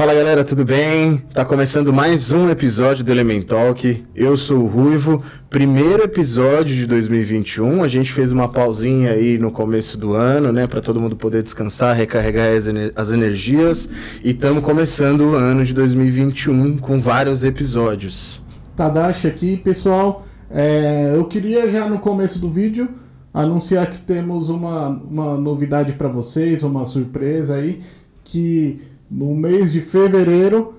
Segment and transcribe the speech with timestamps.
[0.00, 1.18] Fala galera, tudo bem?
[1.34, 4.02] Tá começando mais um episódio do Element Talk.
[4.14, 7.82] Eu sou o Ruivo, primeiro episódio de 2021.
[7.82, 11.42] A gente fez uma pausinha aí no começo do ano, né, para todo mundo poder
[11.42, 13.90] descansar, recarregar as, ener as energias.
[14.24, 18.40] E estamos começando o ano de 2021 com vários episódios.
[18.74, 20.24] Tadashi aqui, pessoal.
[20.50, 22.88] É, eu queria já no começo do vídeo
[23.34, 27.82] anunciar que temos uma, uma novidade para vocês, uma surpresa aí,
[28.24, 30.74] que no mês de fevereiro,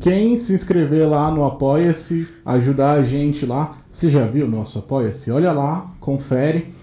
[0.00, 4.78] quem se inscrever lá no Apoia-se, ajudar a gente lá, você já viu o nosso
[4.78, 5.30] Apoia-se?
[5.30, 6.74] Olha lá, confere.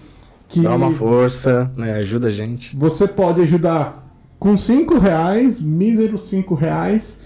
[0.48, 1.94] Que Dá uma força, né?
[1.94, 2.76] Ajuda a gente.
[2.76, 4.04] Você pode ajudar
[4.38, 7.20] com cinco reais, míseros cinco reais,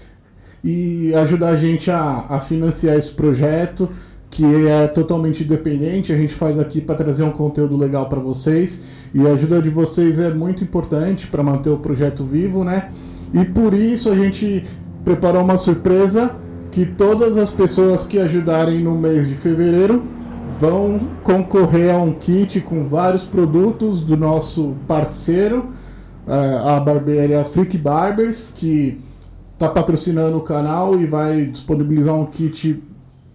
[0.63, 3.89] e ajudar a gente a, a financiar esse projeto
[4.29, 6.13] que é totalmente independente.
[6.13, 8.81] A gente faz aqui para trazer um conteúdo legal para vocês
[9.13, 12.91] e a ajuda de vocês é muito importante para manter o projeto vivo, né?
[13.33, 14.65] E por isso a gente
[15.03, 16.35] preparou uma surpresa
[16.71, 20.03] que todas as pessoas que ajudarem no mês de fevereiro
[20.59, 25.69] vão concorrer a um kit com vários produtos do nosso parceiro,
[26.27, 28.99] eh, a barbearia Freak Barbers, que
[29.53, 32.81] está patrocinando o canal e vai disponibilizar um kit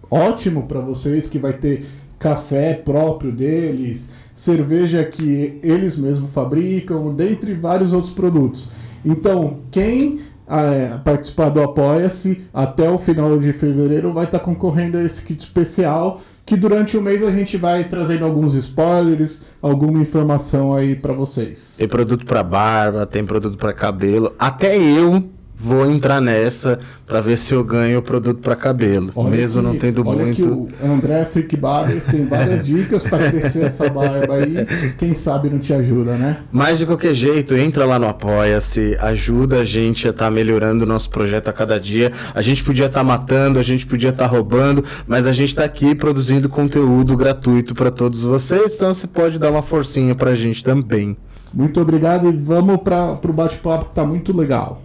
[0.09, 1.85] ótimo para vocês, que vai ter
[2.17, 8.69] café próprio deles, cerveja que eles mesmos fabricam, dentre vários outros produtos.
[9.05, 14.97] Então, quem é, participar do Apoia-se até o final de fevereiro vai estar tá concorrendo
[14.97, 19.99] a esse kit especial que durante o mês a gente vai trazendo alguns spoilers, alguma
[19.99, 21.75] informação aí para vocês.
[21.77, 25.27] Tem produto para barba, tem produto para cabelo, até eu
[25.65, 26.77] vou entrar nessa
[27.07, 30.25] para ver se eu ganho o produto para cabelo, olha mesmo que, não tendo olha
[30.25, 30.43] muito.
[30.43, 34.55] Olha que o André Freak Barbers tem várias dicas para crescer essa barba aí.
[34.97, 36.37] Quem sabe não te ajuda, né?
[36.51, 40.83] Mas de qualquer jeito, entra lá no Apoia-se, ajuda a gente a estar tá melhorando
[40.83, 42.11] o nosso projeto a cada dia.
[42.33, 45.49] A gente podia estar tá matando, a gente podia estar tá roubando, mas a gente
[45.49, 50.31] está aqui produzindo conteúdo gratuito para todos vocês, então você pode dar uma forcinha para
[50.31, 51.17] a gente também.
[51.53, 54.81] Muito obrigado e vamos para o bate-papo que tá muito legal.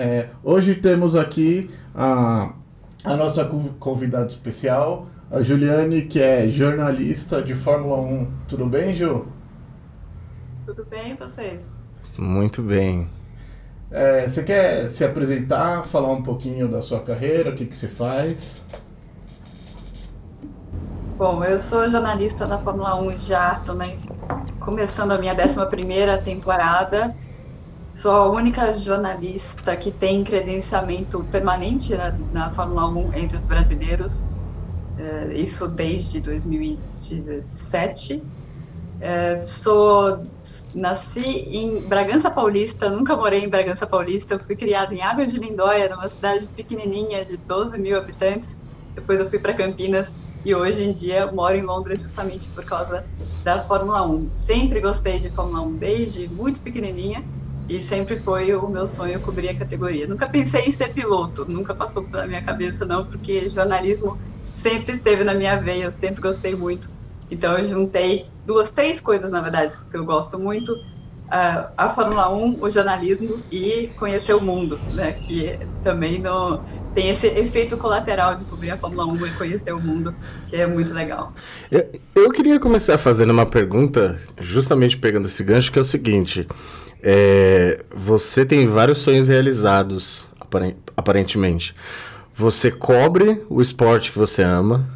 [0.00, 2.52] É, hoje temos aqui a,
[3.02, 3.44] a nossa
[3.80, 8.32] convidada especial, a Juliane, que é jornalista de Fórmula 1.
[8.46, 9.26] Tudo bem, Ju?
[10.64, 11.72] Tudo bem, vocês?
[12.16, 13.10] Muito bem.
[13.90, 17.88] É, você quer se apresentar, falar um pouquinho da sua carreira, o que, que você
[17.88, 18.62] faz?
[21.16, 23.76] Bom, eu sou jornalista da Fórmula 1 já, estou
[24.60, 27.16] começando a minha 11ª temporada
[27.98, 34.28] Sou a única jornalista que tem credenciamento permanente na, na Fórmula 1 entre os brasileiros,
[34.96, 38.22] é, isso desde 2017.
[39.00, 40.22] É, sou
[40.72, 45.88] nasci em Bragança Paulista, nunca morei em Bragança Paulista, fui criada em Águas de Lindóia,
[45.88, 48.60] numa cidade pequenininha de 12 mil habitantes.
[48.94, 50.12] Depois eu fui para Campinas
[50.44, 53.04] e hoje em dia moro em Londres justamente por causa
[53.42, 54.30] da Fórmula 1.
[54.36, 57.24] Sempre gostei de Fórmula 1 desde muito pequenininha
[57.68, 60.06] e sempre foi o meu sonho cobrir a categoria.
[60.06, 64.18] Nunca pensei em ser piloto, nunca passou pela minha cabeça não, porque jornalismo
[64.54, 66.90] sempre esteve na minha veia, eu sempre gostei muito.
[67.30, 72.34] Então eu juntei duas, três coisas na verdade que eu gosto muito: uh, a Fórmula
[72.34, 75.12] 1, o jornalismo e conhecer o mundo, né?
[75.12, 76.62] Que também no,
[76.94, 80.14] tem esse efeito colateral de cobrir a Fórmula 1 e conhecer o mundo,
[80.48, 81.32] que é muito legal.
[81.70, 86.48] Eu, eu queria começar fazendo uma pergunta, justamente pegando esse gancho, que é o seguinte.
[87.02, 90.26] É, você tem vários sonhos realizados,
[90.96, 91.74] aparentemente.
[92.34, 94.86] Você cobre o esporte que você ama,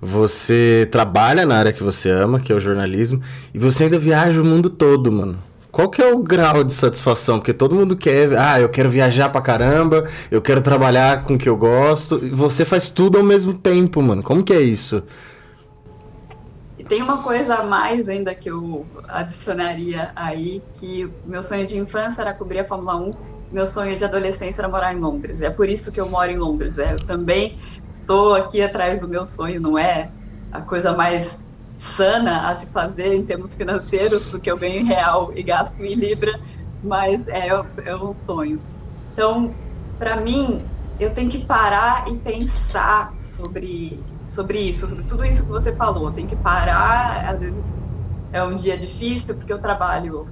[0.00, 3.20] você trabalha na área que você ama, que é o jornalismo,
[3.52, 5.38] e você ainda viaja o mundo todo, mano.
[5.72, 7.38] Qual que é o grau de satisfação?
[7.38, 11.38] Porque todo mundo quer, ah, eu quero viajar pra caramba, eu quero trabalhar com o
[11.38, 14.22] que eu gosto, e você faz tudo ao mesmo tempo, mano.
[14.22, 15.02] Como que é isso?
[16.88, 22.22] Tem uma coisa a mais ainda que eu adicionaria aí, que meu sonho de infância
[22.22, 23.10] era cobrir a Fórmula 1,
[23.52, 25.40] meu sonho de adolescência era morar em Londres.
[25.40, 26.78] É por isso que eu moro em Londres.
[26.78, 27.58] É, eu também
[27.92, 30.10] estou aqui atrás do meu sonho, não é
[30.52, 31.46] a coisa mais
[31.76, 35.94] sana a se fazer em termos financeiros, porque eu ganho em real e gasto em
[35.94, 36.40] libra,
[36.82, 38.60] mas é, é um sonho.
[39.12, 39.54] Então,
[39.98, 40.64] para mim,
[40.98, 44.02] eu tenho que parar e pensar sobre,
[44.32, 46.12] sobre isso, sobre tudo isso que você falou.
[46.12, 47.76] Tem que parar, às vezes
[48.32, 50.26] é um dia difícil, porque eu trabalho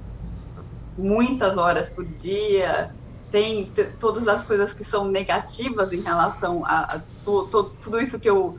[0.97, 2.89] muitas horas por dia,
[3.29, 8.19] tem todas as coisas que são negativas em relação a, a to, to, tudo isso
[8.19, 8.55] que eu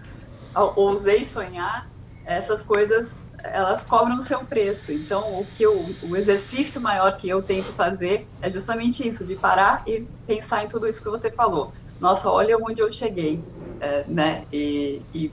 [0.55, 1.85] ousei sonhar,
[2.25, 4.93] essas coisas elas cobram o seu preço.
[4.93, 9.37] Então, o que eu, o exercício maior que eu tento fazer é justamente isso, de
[9.37, 11.73] parar e pensar em tudo isso que você falou.
[12.01, 13.47] Nossa, olha onde eu cheguei,
[13.81, 14.45] é, né?
[14.53, 15.33] E, e,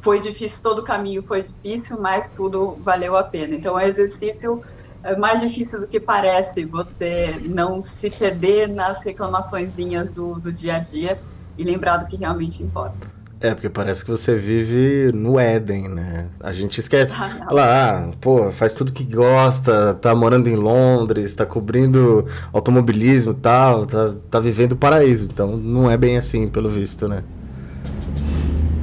[0.00, 3.54] foi difícil, todo o caminho foi difícil, mas tudo valeu a pena.
[3.54, 4.62] Então, é um exercício
[5.06, 9.72] é mais difícil do que parece você não se perder nas reclamações
[10.12, 11.20] do, do dia a dia
[11.56, 13.14] e lembrar do que realmente importa.
[13.40, 16.26] É, porque parece que você vive no Éden, né?
[16.40, 17.14] A gente esquece.
[17.14, 23.32] Ah, lá, ah, pô, faz tudo que gosta, tá morando em Londres, tá cobrindo automobilismo
[23.32, 25.28] e tal, tá, tá vivendo o paraíso.
[25.30, 27.22] Então não é bem assim, pelo visto, né?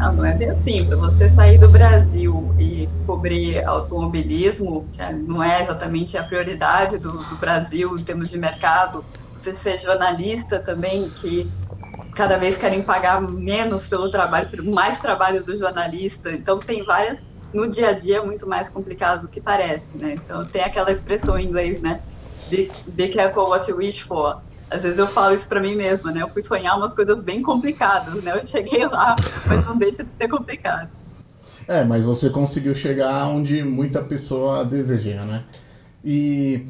[0.04, 0.86] Não, não é bem assim.
[0.86, 6.98] Para você sair do Brasil e cobrir automobilismo, que é, não é exatamente a prioridade
[6.98, 9.04] do, do Brasil em termos de mercado,
[9.34, 11.50] você ser jornalista também, que
[12.16, 16.32] cada vez querem pagar menos pelo trabalho, mais trabalho do jornalista.
[16.32, 20.16] Então tem várias no dia a dia é muito mais complicado do que parece, né?
[20.16, 22.02] Então tem aquela expressão em inglês, né?
[22.50, 24.42] Be, be careful what you wish for.
[24.70, 26.22] Às vezes eu falo isso para mim mesma, né?
[26.22, 28.40] Eu fui sonhar umas coisas bem complicadas, né?
[28.40, 29.16] Eu cheguei lá,
[29.46, 30.90] mas não deixa de ser complicado.
[31.68, 35.44] É, mas você conseguiu chegar onde muita pessoa deseja, né?
[36.04, 36.68] E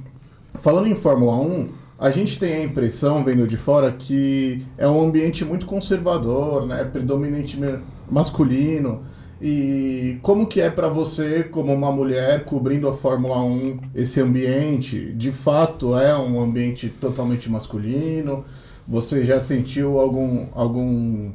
[0.59, 5.07] falando em Fórmula 1, a gente tem a impressão, vendo de fora, que é um
[5.07, 6.83] ambiente muito conservador, né?
[6.83, 9.05] predominantemente masculino.
[9.45, 15.11] E como que é para você, como uma mulher, cobrindo a Fórmula 1, esse ambiente?
[15.11, 18.45] De fato, é um ambiente totalmente masculino?
[18.87, 21.33] Você já sentiu algum, algum,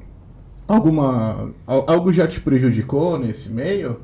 [0.66, 4.00] alguma, algo já te prejudicou nesse meio?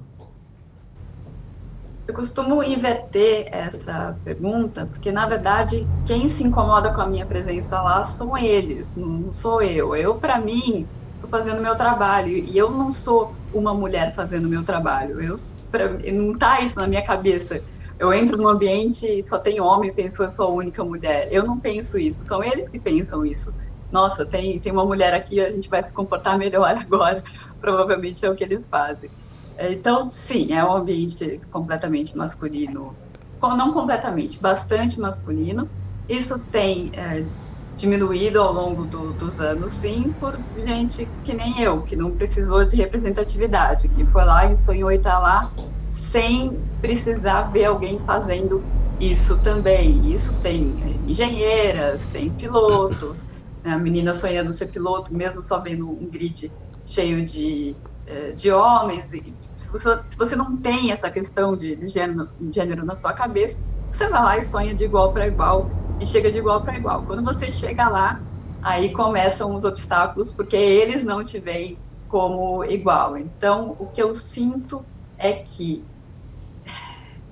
[2.06, 7.80] Eu costumo inverter essa pergunta, porque na verdade quem se incomoda com a minha presença
[7.80, 9.96] lá são eles, não sou eu.
[9.96, 10.86] Eu, para mim,
[11.24, 15.20] estou fazendo meu trabalho e eu não sou uma mulher fazendo meu trabalho.
[15.20, 15.34] Eu,
[15.70, 17.62] pra, não tá isso na minha cabeça.
[17.98, 21.28] Eu entro num ambiente e só tem homem, penso eu sou a única mulher.
[21.30, 23.54] Eu não penso isso, são eles que pensam isso.
[23.90, 27.22] Nossa, tem, tem uma mulher aqui, a gente vai se comportar melhor agora.
[27.60, 29.10] Provavelmente é o que eles fazem.
[29.58, 32.98] Então, sim, é um ambiente completamente masculino.
[33.42, 35.70] Não completamente, bastante masculino.
[36.08, 37.30] Isso tem é,
[37.76, 42.64] diminuído ao longo do, dos anos, sim, por gente que nem eu, que não precisou
[42.64, 45.52] de representatividade, que foi lá e sonhou estar lá
[45.90, 48.68] sem precisar ver alguém fazendo
[48.98, 50.06] isso também.
[50.12, 53.26] Isso tem engenheiras, tem pilotos,
[53.64, 53.72] né?
[53.72, 56.52] a menina sonhando ser piloto, mesmo só vendo um grid
[56.84, 59.06] cheio de é, de homens,
[59.54, 63.60] se você, se você não tem essa questão de, de gênero, gênero na sua cabeça,
[63.90, 67.04] você vai lá e sonha de igual para igual e chega de igual para igual.
[67.04, 68.22] Quando você chega lá,
[68.62, 73.16] aí começam os obstáculos, porque eles não te veem como igual.
[73.16, 74.86] Então, o que eu sinto
[75.18, 75.88] é que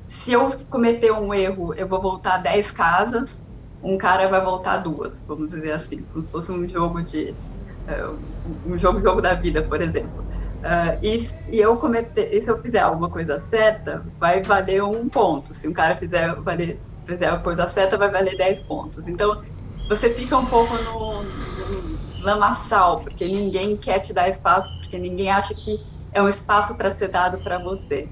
[0.05, 3.51] se eu cometer um erro, eu vou voltar 10 casas,
[3.83, 7.41] um cara vai voltar duas, vamos dizer assim, como se fosse um jogo de
[7.89, 10.25] uh, um jogo jogo da vida, por exemplo.
[10.65, 15.09] Uh, e, e, eu cometer, e se eu fizer alguma coisa certa, vai valer um
[15.09, 15.53] ponto.
[15.55, 19.07] Se um cara fizer, valer, fizer a coisa certa, vai valer 10 pontos.
[19.07, 19.41] Então,
[19.89, 25.31] você fica um pouco no, no lamaçal, porque ninguém quer te dar espaço, porque ninguém
[25.31, 25.79] acha que
[26.13, 28.11] é um espaço para ser dado para você.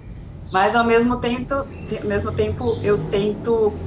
[0.51, 1.69] Mas, ao mesmo tempo, ao
[2.07, 3.81] mesmo tempo, eu tento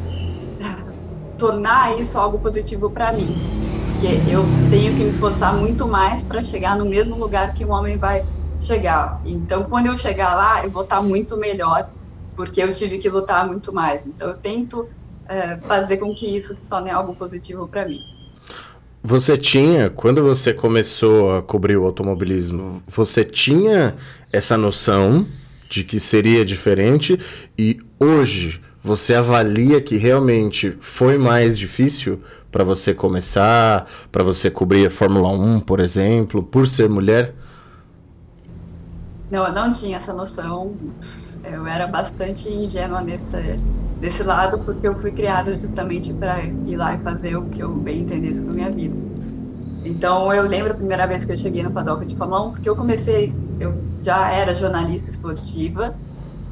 [1.38, 3.44] tornar isso algo positivo para mim.
[3.86, 7.72] Porque eu tenho que me esforçar muito mais para chegar no mesmo lugar que um
[7.72, 8.25] homem vai
[8.60, 9.20] chegar.
[9.25, 11.89] Então, quando eu chegar lá, eu vou estar muito melhor,
[12.36, 14.06] porque eu tive que lutar muito mais.
[14.06, 14.88] Então, eu tento
[15.27, 18.01] é, fazer com que isso se torne algo positivo para mim.
[19.03, 23.96] Você tinha, quando você começou a cobrir o automobilismo, você tinha
[24.32, 25.27] essa noção
[25.70, 27.20] de que seria diferente
[27.58, 34.86] e hoje você avalia que realmente foi mais difícil para você começar, para você cobrir
[34.86, 37.34] a Fórmula 1, por exemplo, por ser mulher?
[39.32, 40.75] Não, eu não tinha essa noção.
[41.44, 43.66] Eu era bastante ingênua nesse,
[44.02, 47.82] nesse lado, porque eu fui criada justamente para ir lá e fazer o que eu
[47.82, 48.98] bem entendesse com a minha vida.
[49.84, 52.76] Então, eu lembro a primeira vez que eu cheguei no paddock de 1, porque eu
[52.78, 55.98] comecei, eu já era jornalista esportiva,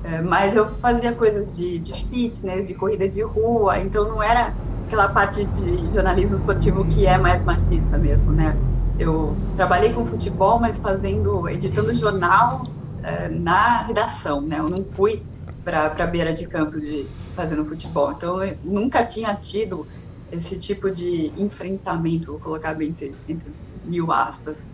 [0.03, 4.55] é, mas eu fazia coisas de, de fitness, de corrida de rua, então não era
[4.87, 8.59] aquela parte de jornalismo esportivo que é mais machista mesmo, né?
[8.97, 12.61] Eu trabalhei com futebol, mas fazendo, editando jornal
[13.03, 14.59] é, na redação, né?
[14.59, 15.27] Eu não fui
[15.63, 18.11] para a beira de campo de fazendo futebol.
[18.11, 19.87] Então, eu nunca tinha tido
[20.31, 24.69] esse tipo de enfrentamento, vou colocar bem entre, entre mil aspas.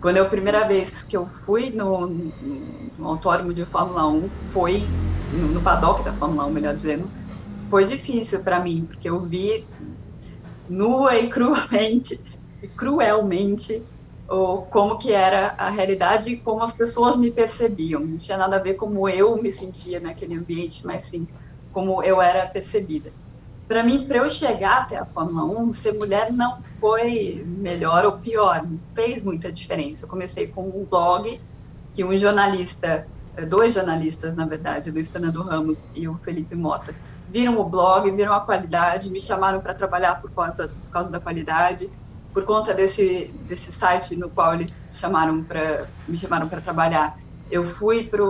[0.00, 4.30] Quando eu, a primeira vez que eu fui no, no, no autódromo de Fórmula 1,
[4.52, 4.94] foi
[5.30, 7.10] no, no paddock da Fórmula 1, melhor dizendo,
[7.70, 9.66] foi difícil para mim, porque eu vi
[10.68, 12.20] nua e cruamente,
[12.62, 13.86] e cruelmente,
[14.28, 18.04] o, como que era a realidade e como as pessoas me percebiam.
[18.04, 21.28] Não tinha nada a ver como eu me sentia naquele ambiente, mas sim
[21.70, 23.12] como eu era percebida.
[23.68, 28.18] Para mim, para eu chegar até a Fórmula 1, ser mulher não foi melhor ou
[28.20, 30.04] pior, não fez muita diferença.
[30.06, 31.40] Eu comecei com um blog
[31.92, 33.08] que um jornalista,
[33.48, 38.32] dois jornalistas, na verdade, Luiz Fernando Ramos e o Felipe Mota, viram o blog, viram
[38.32, 41.90] a qualidade, me chamaram para trabalhar por causa, por causa da qualidade,
[42.36, 47.16] por conta desse, desse site no qual eles chamaram pra, me chamaram para trabalhar.
[47.50, 48.22] Eu fui para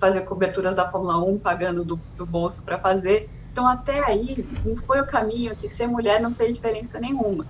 [0.00, 3.28] fazer coberturas da Fórmula 1, pagando do, do bolso para fazer.
[3.52, 7.46] Então, até aí, não foi o caminho que ser mulher não fez diferença nenhuma.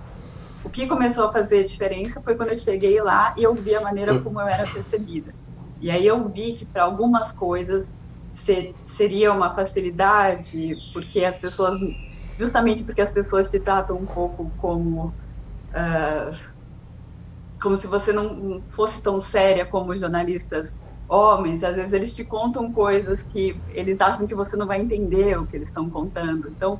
[0.61, 3.79] O que começou a fazer diferença foi quando eu cheguei lá e eu vi a
[3.79, 5.33] maneira como eu era percebida.
[5.79, 7.95] E aí eu vi que para algumas coisas
[8.29, 11.79] ser, seria uma facilidade, porque as pessoas,
[12.37, 15.15] justamente porque as pessoas te tratam um pouco como
[15.71, 16.37] uh,
[17.61, 20.73] como se você não fosse tão séria como jornalistas
[21.07, 25.37] homens, às vezes eles te contam coisas que eles acham que você não vai entender
[25.37, 26.47] o que eles estão contando.
[26.47, 26.79] Então,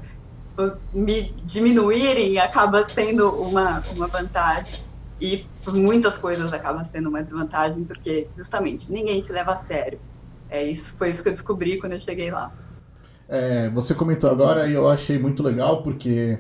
[0.94, 4.84] me diminuírem acaba sendo uma, uma vantagem
[5.20, 10.00] e muitas coisas acaba sendo uma desvantagem, porque justamente ninguém te leva a sério.
[10.50, 12.52] É isso, foi isso que eu descobri quando eu cheguei lá.
[13.30, 16.40] É, você comentou agora e eu achei muito legal porque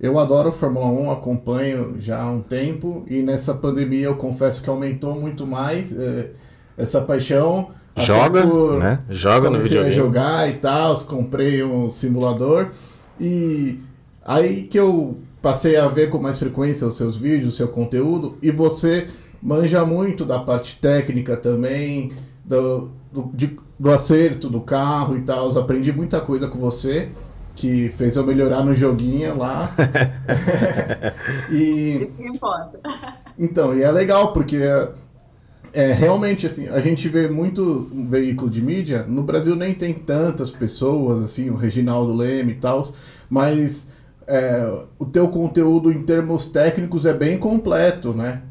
[0.00, 4.68] eu adoro Fórmula 1, acompanho já há um tempo e nessa pandemia eu confesso que
[4.68, 6.30] aumentou muito mais é,
[6.76, 7.70] essa paixão.
[7.96, 9.00] Joga, por, né?
[9.08, 9.88] Joga no videogame.
[9.88, 12.70] a jogar e tal, comprei um simulador
[13.20, 13.78] e
[14.24, 18.36] aí que eu passei a ver com mais frequência os seus vídeos, o seu conteúdo
[18.42, 19.06] e você
[19.40, 22.10] manja muito da parte técnica também,
[22.44, 25.56] do, do, de, do acerto do carro e tal.
[25.56, 27.10] Aprendi muita coisa com você
[27.54, 29.70] que fez eu melhorar no joguinho lá.
[31.50, 32.80] e, Isso que importa.
[33.38, 34.58] Então, e é legal, porque
[35.72, 40.50] é, realmente, assim, a gente vê muito veículo de mídia, no Brasil nem tem tantas
[40.50, 42.88] pessoas, assim, o Reginaldo Leme e tal,
[43.28, 43.88] mas
[44.26, 48.42] é, o teu conteúdo em termos técnicos é bem completo, né?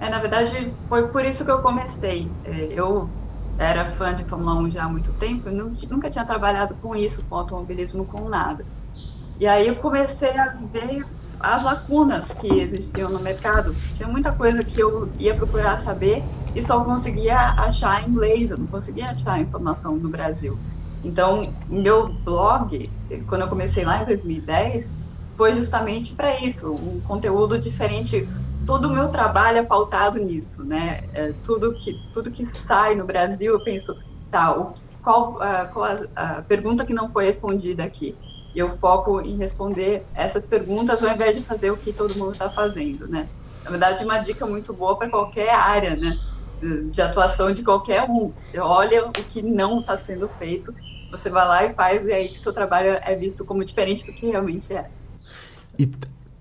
[0.00, 2.28] É, na verdade, foi por isso que eu comecei.
[2.44, 3.08] É, eu
[3.58, 7.36] era fã de Fórmula 1 já há muito tempo, nunca tinha trabalhado com isso, com
[7.36, 8.66] automobilismo, com nada.
[9.38, 11.04] E aí eu comecei a ver
[11.40, 13.76] as lacunas que existiam no mercado.
[13.94, 18.58] Tinha muita coisa que eu ia procurar saber e só conseguia achar em inglês, eu
[18.58, 20.60] não conseguia achar informação no Brasil.
[21.02, 24.92] Então, meu blog, quando eu comecei lá em 2010,
[25.36, 28.28] foi justamente para isso, um conteúdo diferente,
[28.66, 31.04] todo o meu trabalho é pautado nisso, né?
[31.12, 33.98] É, tudo que tudo que sai no Brasil, eu penso,
[34.30, 38.16] tá, o, qual, uh, qual a, a, pergunta que não foi respondida aqui?
[38.54, 42.50] Eu foco em responder essas perguntas ao invés de fazer o que todo mundo está
[42.50, 43.28] fazendo, né?
[43.64, 46.18] Na verdade, uma dica muito boa para qualquer área, né?
[46.92, 48.32] De atuação de qualquer um.
[48.58, 50.72] Olha o que não está sendo feito,
[51.10, 54.26] você vai lá e faz, e aí seu trabalho é visto como diferente do que
[54.26, 54.88] realmente é.
[55.78, 55.90] E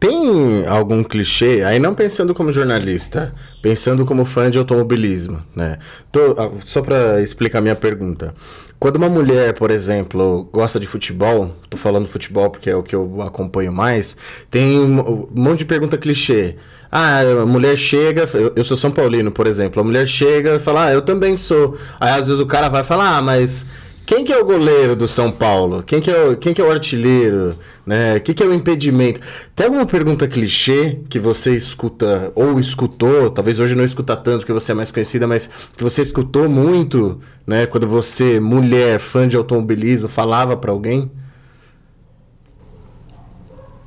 [0.01, 3.31] tem algum clichê, aí não pensando como jornalista,
[3.61, 5.77] pensando como fã de automobilismo, né?
[6.11, 8.33] Tô, ah, só para explicar minha pergunta.
[8.79, 12.95] Quando uma mulher, por exemplo, gosta de futebol, tô falando futebol porque é o que
[12.95, 14.17] eu acompanho mais,
[14.49, 16.55] tem um monte de pergunta clichê.
[16.91, 20.85] Ah, a mulher chega, eu sou São Paulino, por exemplo, a mulher chega e fala,
[20.85, 21.77] ah, eu também sou.
[21.99, 23.67] Aí às vezes o cara vai falar, ah, mas
[24.05, 25.83] quem que é o goleiro do São Paulo?
[25.83, 27.57] Quem que é o, quem que é o artilheiro?
[27.85, 28.17] Né?
[28.17, 29.21] O que, que é o impedimento?
[29.55, 34.53] Tem alguma pergunta clichê que você escuta ou escutou, talvez hoje não escuta tanto porque
[34.53, 37.65] você é mais conhecida, mas que você escutou muito, né?
[37.65, 41.11] Quando você, mulher, fã de automobilismo, falava para alguém?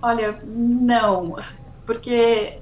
[0.00, 1.37] Olha, não,
[1.87, 2.59] porque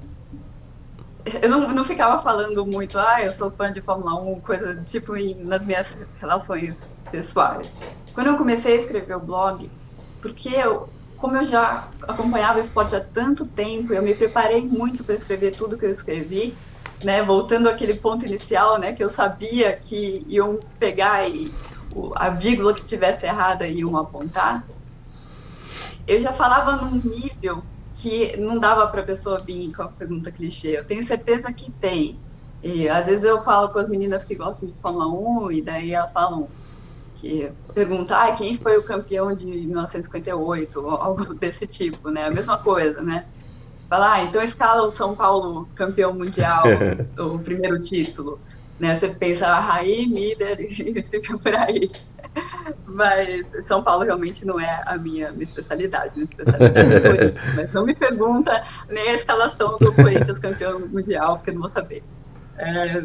[1.41, 5.13] eu não, não ficava falando muito, ah, eu sou fã de Fórmula 1, coisa tipo
[5.43, 7.77] nas minhas relações pessoais.
[8.15, 9.69] Quando eu comecei a escrever o blog,
[10.19, 15.03] porque eu, como eu já acompanhava o esporte há tanto tempo, eu me preparei muito
[15.03, 16.57] para escrever tudo que eu escrevi,
[17.03, 21.53] né, voltando àquele ponto inicial, né, que eu sabia que iam pegar e
[21.95, 24.65] o, a vírgula que tivesse errada iam apontar.
[26.07, 30.31] Eu já falava num nível que não dava para a pessoa vir com a pergunta
[30.31, 30.79] clichê.
[30.79, 32.19] Eu tenho certeza que tem.
[32.63, 35.93] E às vezes eu falo com as meninas que gostam de Fórmula 1 e daí
[35.93, 36.47] elas falam,
[37.23, 42.25] que pergunta ah, quem foi o campeão de 1958, ou algo desse tipo, né?
[42.25, 43.25] A mesma coisa, né?
[43.77, 46.63] Você fala, ah, então escala o São Paulo campeão mundial,
[47.17, 48.39] o primeiro título.
[48.77, 48.93] Né?
[48.93, 50.69] Você pensa, ah, Raí, Miller e
[51.07, 51.89] fica por aí.
[52.85, 56.11] Mas São Paulo realmente não é a minha, minha especialidade.
[56.15, 57.55] Minha especialidade é Corinthians.
[57.55, 61.69] Mas não me pergunta nem a escalação do Corinthians campeão mundial, porque eu não vou
[61.69, 62.03] saber.
[62.57, 63.03] É, é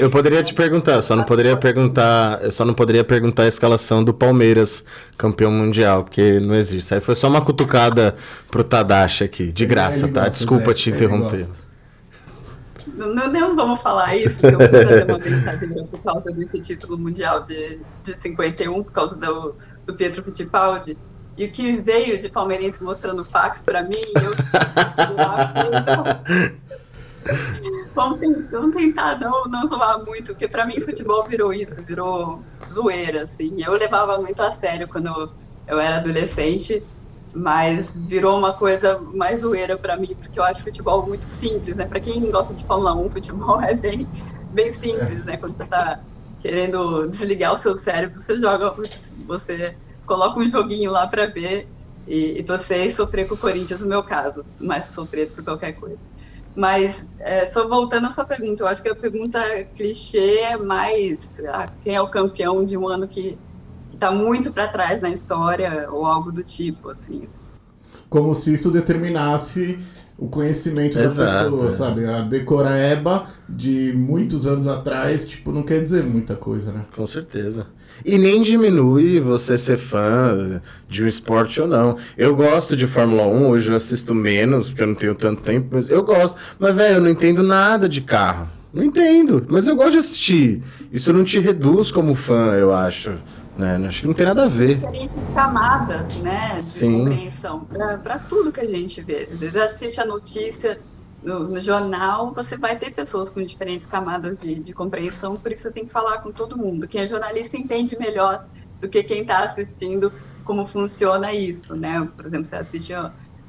[0.00, 0.44] eu poderia né?
[0.44, 4.84] te perguntar, só não poderia perguntar, eu só não poderia perguntar a escalação do Palmeiras
[5.16, 6.94] campeão mundial, porque não existe.
[6.94, 8.14] Aí foi só uma cutucada
[8.50, 10.28] pro Tadashi aqui, de graça, tá?
[10.28, 11.48] Desculpa te interromper.
[12.94, 16.98] Não, não vamos falar isso, que eu vou fazer uma brincadeira por causa desse título
[16.98, 19.54] mundial de, de 51, por causa do,
[19.86, 20.98] do Pietro Fittipaldi.
[21.38, 24.32] E o que veio de palmeirense mostrando fax para mim, eu
[27.94, 28.20] vamos,
[28.74, 33.62] tentar não, não zoar muito, porque para mim futebol virou isso, virou zoeira, assim.
[33.62, 35.30] Eu levava muito a sério quando
[35.66, 36.82] eu era adolescente
[37.34, 41.86] mas virou uma coisa mais zoeira para mim, porque eu acho futebol muito simples, né?
[41.86, 44.06] Para quem gosta de Fórmula 1, futebol é bem,
[44.52, 45.36] bem simples, né?
[45.38, 46.00] Quando você está
[46.42, 48.74] querendo desligar o seu cérebro, você joga,
[49.26, 49.74] você
[50.06, 51.68] coloca um joguinho lá para ver
[52.06, 55.72] e, e torcer e sofrer com o Corinthians, no meu caso, mais sofrer por qualquer
[55.72, 56.11] coisa.
[56.54, 59.40] Mas, é, só voltando à sua pergunta, eu acho que a pergunta
[59.74, 63.38] clichê é mais ah, quem é o campeão de um ano que
[63.92, 67.22] está muito para trás na história ou algo do tipo, assim.
[68.10, 69.78] Como se isso determinasse
[70.22, 71.70] o conhecimento Exato, da pessoa, é.
[71.72, 72.04] sabe?
[72.04, 76.84] A decoraeba de muitos anos atrás, tipo, não quer dizer muita coisa, né?
[76.94, 77.66] Com certeza.
[78.04, 81.96] E nem diminui você ser fã de um esporte ou não.
[82.16, 85.66] Eu gosto de Fórmula 1, hoje eu assisto menos, porque eu não tenho tanto tempo,
[85.72, 86.38] mas eu gosto.
[86.56, 88.48] Mas, velho, eu não entendo nada de carro.
[88.72, 90.62] Não entendo, mas eu gosto de assistir.
[90.92, 93.12] Isso não te reduz como fã, eu acho.
[93.56, 93.76] Né?
[93.86, 94.76] Acho que não tem nada a ver.
[94.76, 96.98] Diferentes camadas, né, de Sim.
[97.04, 99.28] compreensão para tudo que a gente vê.
[99.30, 100.80] Às vezes assiste a notícia
[101.22, 105.62] no, no, jornal, você vai ter pessoas com diferentes camadas de, de, compreensão, por isso
[105.62, 106.88] você tem que falar com todo mundo.
[106.88, 108.46] Quem é jornalista entende melhor
[108.80, 110.12] do que quem está assistindo
[110.44, 112.08] como funciona isso, né?
[112.16, 112.92] Por exemplo, você assiste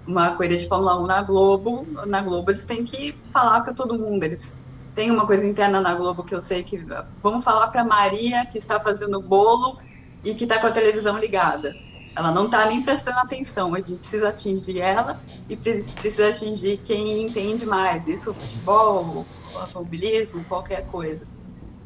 [0.05, 3.97] uma corrida de Fórmula 1 na Globo, na Globo eles têm que falar para todo
[3.97, 4.55] mundo, eles
[4.93, 6.85] têm uma coisa interna na Globo que eu sei que
[7.23, 9.79] vamos falar para Maria que está fazendo bolo
[10.23, 11.75] e que está com a televisão ligada.
[12.15, 13.73] Ela não está nem prestando atenção.
[13.73, 18.07] A gente precisa atingir ela e precisa atingir quem entende mais.
[18.07, 21.25] Isso, futebol, automobilismo, qualquer coisa.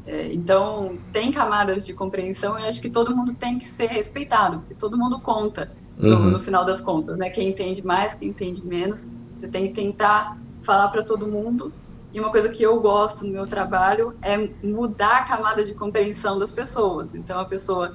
[0.06, 4.58] É, então, tem camadas de compreensão e acho que todo mundo tem que ser respeitado,
[4.60, 6.30] porque todo mundo conta no, uhum.
[6.30, 7.28] no final das contas, né?
[7.30, 9.06] Quem entende mais, quem entende menos.
[9.38, 11.72] Você tem que tentar falar para todo mundo
[12.12, 16.38] e uma coisa que eu gosto no meu trabalho é mudar a camada de compreensão
[16.38, 17.14] das pessoas.
[17.14, 17.94] Então, a pessoa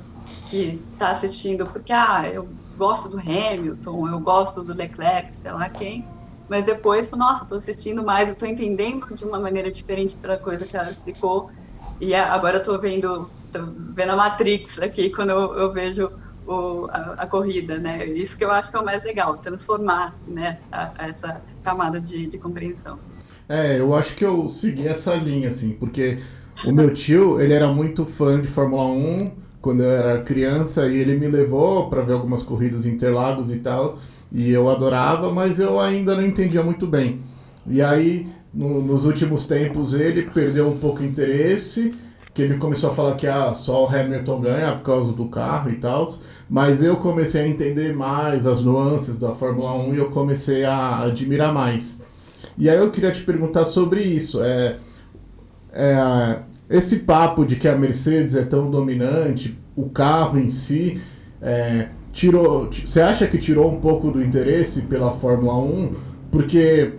[0.53, 5.67] que está assistindo, porque, ah, eu gosto do Hamilton, eu gosto do Leclerc, sei lá
[5.67, 6.05] quem,
[6.47, 10.77] mas depois, nossa, estou assistindo mais, estou entendendo de uma maneira diferente pela coisa que
[10.77, 11.49] ela explicou,
[11.99, 16.11] e agora estou vendo, tô vendo a Matrix aqui quando eu, eu vejo
[16.45, 18.05] o, a, a, corrida, né?
[18.05, 21.99] Isso que eu acho que é o mais legal, transformar, né, a, a essa camada
[21.99, 22.99] de, de compreensão.
[23.49, 26.19] É, eu acho que eu segui essa linha, assim, porque
[26.63, 30.97] o meu tio, ele era muito fã de Fórmula 1 quando eu era criança e
[30.97, 33.97] ele me levou para ver algumas corridas em Interlagos e tal,
[34.29, 37.21] e eu adorava, mas eu ainda não entendia muito bem.
[37.65, 41.95] E aí, no, nos últimos tempos, ele perdeu um pouco o interesse,
[42.33, 45.69] que ele começou a falar que ah, só o Hamilton ganha por causa do carro
[45.69, 46.13] e tal,
[46.49, 51.03] mas eu comecei a entender mais as nuances da Fórmula 1 e eu comecei a
[51.03, 51.97] admirar mais.
[52.57, 54.43] E aí eu queria te perguntar sobre isso.
[54.43, 54.75] É,
[55.71, 61.01] é, esse papo de que a Mercedes é tão dominante, o carro em si,
[61.41, 62.69] é, tirou.
[62.71, 65.95] Você acha que tirou um pouco do interesse pela Fórmula 1?
[66.31, 66.93] Porque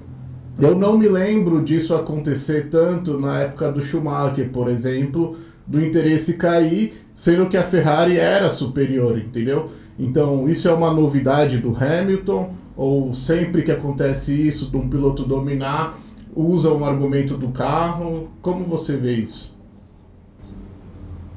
[0.60, 6.34] eu não me lembro disso acontecer tanto na época do Schumacher, por exemplo, do interesse
[6.34, 9.70] cair, sendo que a Ferrari era superior, entendeu?
[9.98, 15.24] Então, isso é uma novidade do Hamilton ou sempre que acontece isso, de um piloto
[15.24, 15.96] dominar,
[16.34, 18.28] usa um argumento do carro?
[18.42, 19.53] Como você vê isso?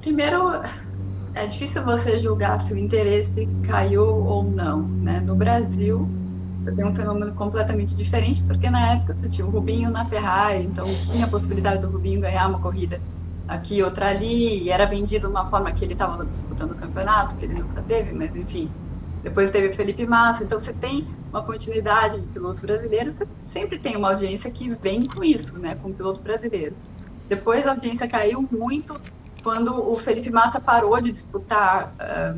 [0.08, 0.62] Primeiro,
[1.36, 4.84] é difícil você julgar se o interesse caiu ou não.
[4.84, 5.20] Né?
[5.20, 6.08] No Brasil,
[6.62, 10.64] você tem um fenômeno completamente diferente, porque na época você tinha o Rubinho na Ferrari,
[10.64, 13.02] então tinha a possibilidade do Rubinho ganhar uma corrida
[13.50, 17.36] aqui, outra ali, e era vendido de uma forma que ele estava disputando o campeonato,
[17.36, 18.72] que ele nunca teve, mas enfim.
[19.24, 23.98] Depois teve Felipe Massa, então você tem uma continuidade de pilotos brasileiros, você sempre tem
[23.98, 26.78] uma audiência que vem com isso, né, com o piloto brasileiro.
[27.28, 28.98] Depois a audiência caiu muito
[29.48, 32.38] quando o Felipe Massa parou de disputar uh,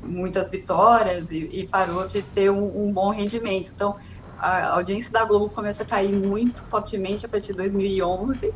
[0.00, 3.72] muitas vitórias e, e, parou de ter um, um, bom rendimento.
[3.74, 3.96] Então,
[4.38, 8.54] a audiência da Globo começa a cair muito fortemente a partir de 2011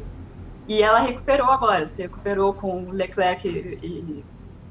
[0.69, 4.23] e ela recuperou agora, se recuperou com Leclerc e,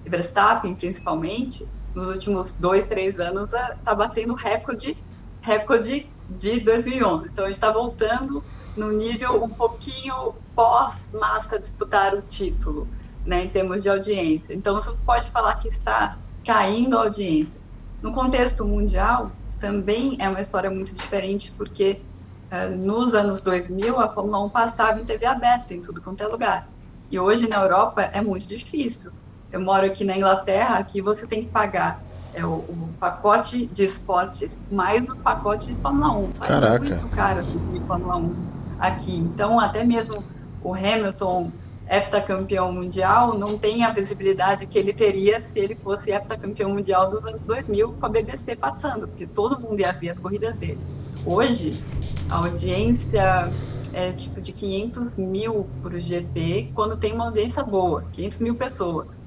[0.05, 1.67] e Verstappen, principalmente.
[1.93, 4.97] Nos últimos dois, três anos, está batendo recorde,
[5.41, 7.27] recorde de 2011.
[7.27, 8.41] Então, a gente está voltando
[8.77, 12.87] no nível um pouquinho pós-Massa disputar o título,
[13.27, 14.53] né, em termos de audiência.
[14.53, 17.59] Então, você pode falar que está caindo a audiência.
[18.01, 22.01] No contexto mundial, também é uma história muito diferente, porque
[22.49, 26.27] uh, nos anos 2000 a Fórmula 1 passava em TV aberta em tudo quanto é
[26.27, 26.69] lugar.
[27.11, 29.11] E hoje na Europa é muito difícil.
[29.51, 32.01] Eu moro aqui na Inglaterra, aqui você tem que pagar
[32.33, 36.31] é, o, o pacote de esporte mais o pacote de Fórmula 1.
[36.31, 36.47] Sabe?
[36.47, 36.85] Caraca.
[36.85, 38.35] É muito caro assistir Fórmula 1
[38.79, 39.17] aqui.
[39.17, 40.23] Então, até mesmo
[40.63, 41.51] o Hamilton
[41.89, 47.23] heptacampeão mundial não tem a visibilidade que ele teria se ele fosse heptacampeão mundial dos
[47.23, 50.79] anos 2000 com a BBC passando, porque todo mundo ia ver as corridas dele.
[51.25, 51.81] Hoje,
[52.29, 53.51] a audiência
[53.93, 59.21] é tipo de 500 mil por GP, quando tem uma audiência boa, 500 mil pessoas.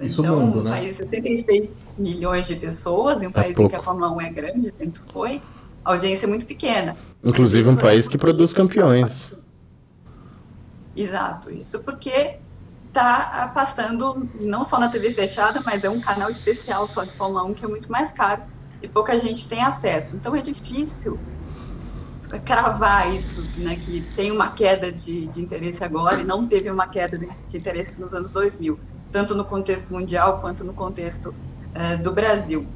[0.00, 0.70] Isso então, mundo, né?
[0.70, 3.62] um país de 76 milhões de pessoas, em um é país pouco.
[3.62, 5.40] em que a Fórmula 1 é grande, sempre foi,
[5.84, 6.96] a audiência é muito pequena.
[7.22, 9.34] Inclusive um país que produz campeões.
[10.96, 12.38] Exato, isso porque
[12.88, 17.42] está passando não só na TV fechada, mas é um canal especial só de Fórmula
[17.44, 18.42] 1 que é muito mais caro
[18.80, 20.16] e pouca gente tem acesso.
[20.16, 21.18] Então é difícil
[22.44, 26.86] cravar isso, né, que tem uma queda de, de interesse agora e não teve uma
[26.88, 28.78] queda de, de, interesse nos anos 2000,
[29.12, 32.66] tanto no contexto mundial quanto no contexto uh, do Brasil.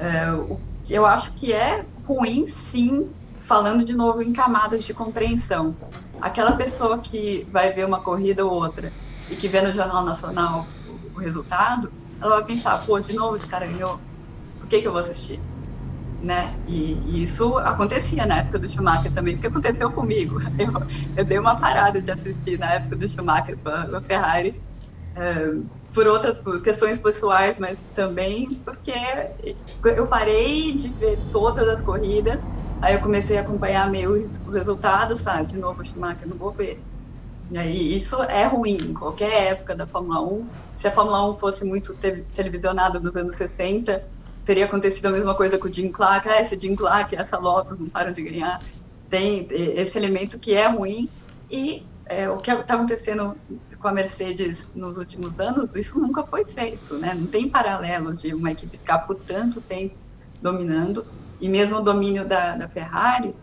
[0.00, 3.10] Uh, eu acho que é ruim, sim,
[3.48, 5.74] falando de novo em camadas de compreensão
[6.20, 8.92] aquela pessoa que vai ver uma corrida ou outra
[9.30, 10.66] e que vê no Jornal Nacional
[11.14, 13.98] o, resultado, ela vai pensar, pô, de novo esse cara ganhou,
[14.60, 15.40] por que, que eu vou assistir?
[16.22, 16.54] Né?
[16.66, 20.40] E, e, isso acontecia na época do Schumacher também, porque aconteceu comigo.
[20.58, 20.72] Eu,
[21.16, 24.60] eu dei uma parada de assistir na época do Schumacher com a, Ferrari,
[25.16, 25.54] é,
[25.92, 28.92] por outras por questões pessoais, mas também porque
[29.84, 32.44] eu parei de ver todas as corridas
[32.80, 35.42] Aí eu comecei a acompanhar meus os resultados, tá?
[35.42, 36.80] De novo, Schumacher, vou ver.
[37.50, 40.48] E isso é ruim em qualquer época da Fórmula 1.
[40.76, 44.04] Se a Fórmula 1 fosse muito te televisionada dos anos 60,
[44.44, 46.28] teria acontecido a mesma coisa com o Jim Clark.
[46.28, 48.60] Ah, esse Jim Clark, essa Lotus não param de ganhar.
[49.08, 51.08] Tem esse elemento que é ruim.
[51.50, 53.36] E é, o que está acontecendo
[53.78, 57.14] com a Mercedes nos últimos anos, isso nunca foi feito, né?
[57.14, 59.96] Não tem paralelos de uma equipe ficar por tanto tempo
[60.40, 61.06] dominando
[61.40, 63.34] e mesmo o domínio da, da Ferrari,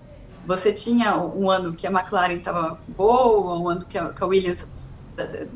[0.45, 4.27] você tinha um ano que a McLaren estava boa, um ano que a, que a
[4.27, 4.75] Williams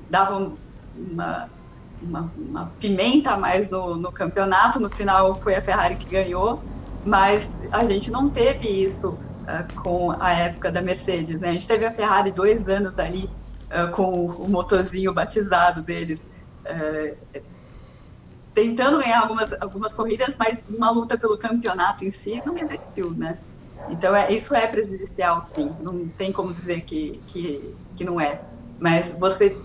[0.10, 0.58] dava
[0.96, 1.52] uma,
[2.02, 6.64] uma, uma, pimenta a mais no, no campeonato, no final foi a Ferrari que ganhou,
[7.04, 11.50] mas a gente não teve isso uh, com a época da Mercedes, né?
[11.50, 13.26] A gente teve a Ferrari dois anos ali
[13.72, 16.20] uh, com o motorzinho batizado deles.
[16.66, 17.59] Uh,
[18.60, 23.38] tentando ganhar algumas, algumas corridas, mas uma luta pelo campeonato em si não existiu, né?
[23.88, 25.74] Então, é, isso é prejudicial, sim.
[25.80, 28.42] Não tem como dizer que, que, que não é.
[28.80, 29.58] Mas você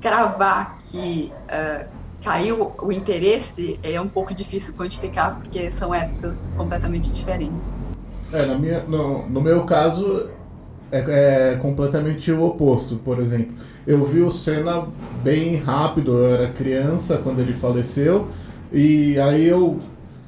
[0.00, 1.88] cravar que uh,
[2.22, 7.64] caiu o interesse é um pouco difícil quantificar, porque são épocas completamente diferentes.
[8.32, 10.28] É, na minha, no, no meu caso,
[10.92, 12.96] é, é, completamente o oposto.
[12.96, 13.54] Por exemplo,
[13.86, 14.86] eu vi o Senna
[15.24, 18.28] bem rápido, eu era criança quando ele faleceu,
[18.70, 19.78] e aí eu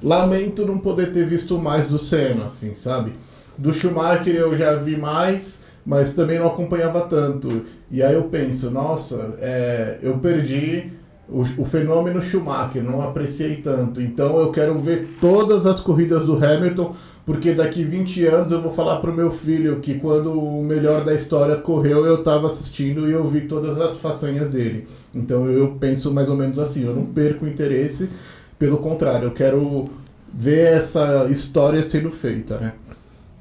[0.02, 3.12] lamento não poder ter visto mais do Senna, assim, sabe?
[3.56, 7.62] Do Schumacher eu já vi mais, mas também não acompanhava tanto.
[7.90, 10.92] E aí eu penso, nossa, é, eu perdi
[11.28, 14.00] o, o, fenômeno Schumacher, não apreciei tanto.
[14.00, 18.72] Então eu quero ver todas as corridas do Hamilton porque daqui 20 anos eu vou
[18.72, 23.12] falar pro meu filho que quando o melhor da história correu, eu estava assistindo e
[23.12, 24.86] eu vi todas as façanhas dele.
[25.14, 28.10] Então eu penso mais ou menos assim, eu não perco o interesse,
[28.58, 29.88] pelo contrário, eu quero
[30.32, 32.74] ver essa história sendo feita, né?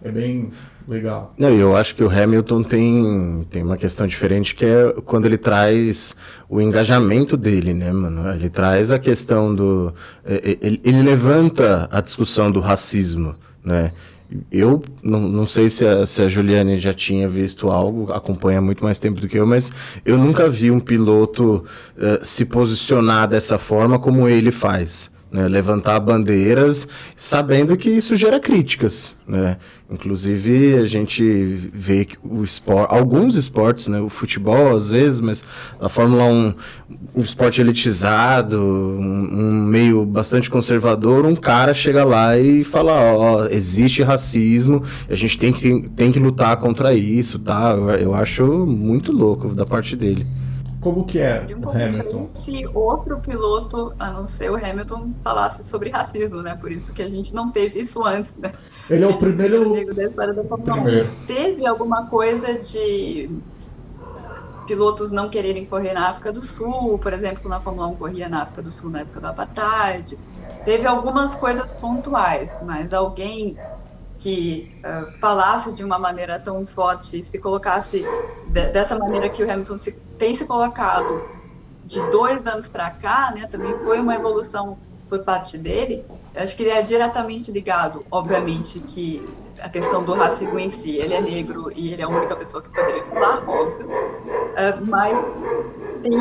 [0.01, 0.51] É bem
[0.87, 1.33] legal.
[1.37, 5.37] Não, eu acho que o Hamilton tem, tem uma questão diferente que é quando ele
[5.37, 6.15] traz
[6.49, 8.29] o engajamento dele, né, mano?
[8.33, 9.93] Ele traz a questão do.
[10.25, 13.91] É, é, ele, ele levanta a discussão do racismo né?
[14.51, 18.83] Eu não, não sei se a, se a Juliane já tinha visto algo, acompanha muito
[18.83, 19.71] mais tempo do que eu, mas
[20.03, 21.63] eu nunca vi um piloto
[21.97, 25.12] uh, se posicionar dessa forma como ele faz.
[25.33, 25.47] Né?
[25.47, 29.57] levantar bandeiras, sabendo que isso gera críticas, né?
[29.89, 31.23] Inclusive a gente
[31.73, 33.99] vê que o esporte, alguns esportes, né?
[33.99, 35.43] O futebol às vezes, mas
[35.79, 36.53] a Fórmula 1,
[37.15, 43.45] um esporte elitizado, um, um meio bastante conservador, um cara chega lá e fala, ó,
[43.47, 47.71] existe racismo, a gente tem que, tem que lutar contra isso, tá?
[47.71, 50.27] Eu, eu acho muito louco da parte dele.
[50.83, 52.27] Como que é o Hamilton?
[52.27, 56.57] Se outro piloto, a não ser o Hamilton, falasse sobre racismo, né?
[56.59, 58.51] Por isso que a gente não teve isso antes, né?
[58.89, 59.71] Ele é o primeiro.
[59.71, 61.09] Primeiro.
[61.25, 63.29] Teve alguma coisa de
[64.67, 68.29] pilotos não quererem correr na África do Sul, por exemplo, quando a Fórmula 1 corria
[68.29, 70.17] na África do Sul na época da apartheid.
[70.63, 73.57] Teve algumas coisas pontuais, mas alguém
[74.17, 78.05] que uh, falasse de uma maneira tão forte, se colocasse
[78.47, 81.23] de, dessa maneira que o Hamilton se, tem se colocado
[81.85, 84.77] de dois anos para cá, né, também foi uma evolução
[85.09, 86.05] por parte dele.
[86.33, 89.27] Eu acho que ele é diretamente ligado, obviamente, que
[89.61, 92.63] a questão do racismo em si, ele é negro e ele é a única pessoa
[92.63, 95.23] que poderia falar, óbvio, uh, mas
[96.01, 96.19] tem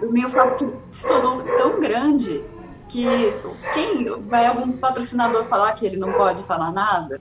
[0.00, 2.44] também o fato que se tornou tão grande
[2.88, 3.32] que
[3.72, 7.20] quem vai algum patrocinador falar que ele não pode falar nada?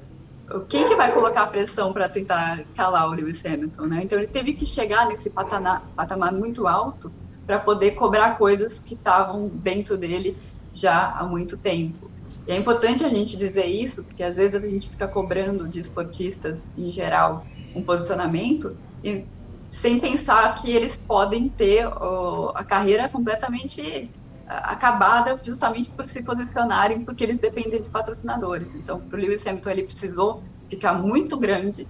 [0.69, 4.03] quem que vai colocar a pressão para tentar calar o Lewis Hamilton, né?
[4.03, 7.11] Então ele teve que chegar nesse patamar, patamar muito alto
[7.45, 10.37] para poder cobrar coisas que estavam dentro dele
[10.73, 12.09] já há muito tempo.
[12.47, 15.79] E é importante a gente dizer isso, porque às vezes a gente fica cobrando de
[15.79, 19.27] esportistas em geral um posicionamento e
[19.67, 24.09] sem pensar que eles podem ter oh, a carreira completamente
[24.47, 28.73] acabada justamente por se posicionarem, porque eles dependem de patrocinadores.
[28.73, 31.87] Então, para o Lewis Hamilton, ele precisou ficar muito grande,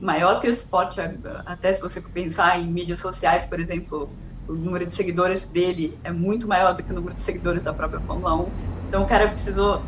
[0.00, 1.00] maior que o esporte,
[1.44, 4.08] até se você pensar em mídias sociais, por exemplo,
[4.48, 7.74] o número de seguidores dele é muito maior do que o número de seguidores da
[7.74, 8.48] própria Fórmula 1.
[8.88, 9.82] Então, o cara precisou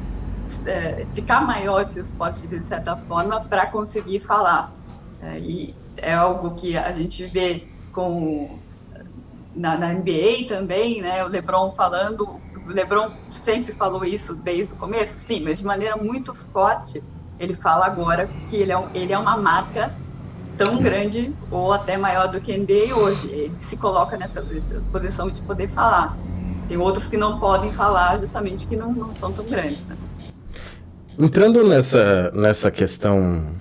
[0.67, 4.73] é, ficar maior que o esporte, de certa forma, para conseguir falar.
[5.21, 8.59] É, e é algo que a gente vê com
[9.59, 11.25] na, na, NBA também, né?
[11.25, 15.97] O LeBron falando, o LeBron sempre falou isso desde o começo, sim, mas de maneira
[15.97, 17.03] muito forte.
[17.39, 19.95] Ele fala agora que ele é, ele é uma marca
[20.57, 23.29] tão grande ou até maior do que a NBA hoje.
[23.29, 24.45] Ele se coloca nessa
[24.91, 26.17] posição de poder falar.
[26.67, 29.87] Tem outros que não podem falar, justamente que não, não são tão grandes.
[29.87, 29.97] Né?
[31.19, 33.55] Entrando nessa, nessa questão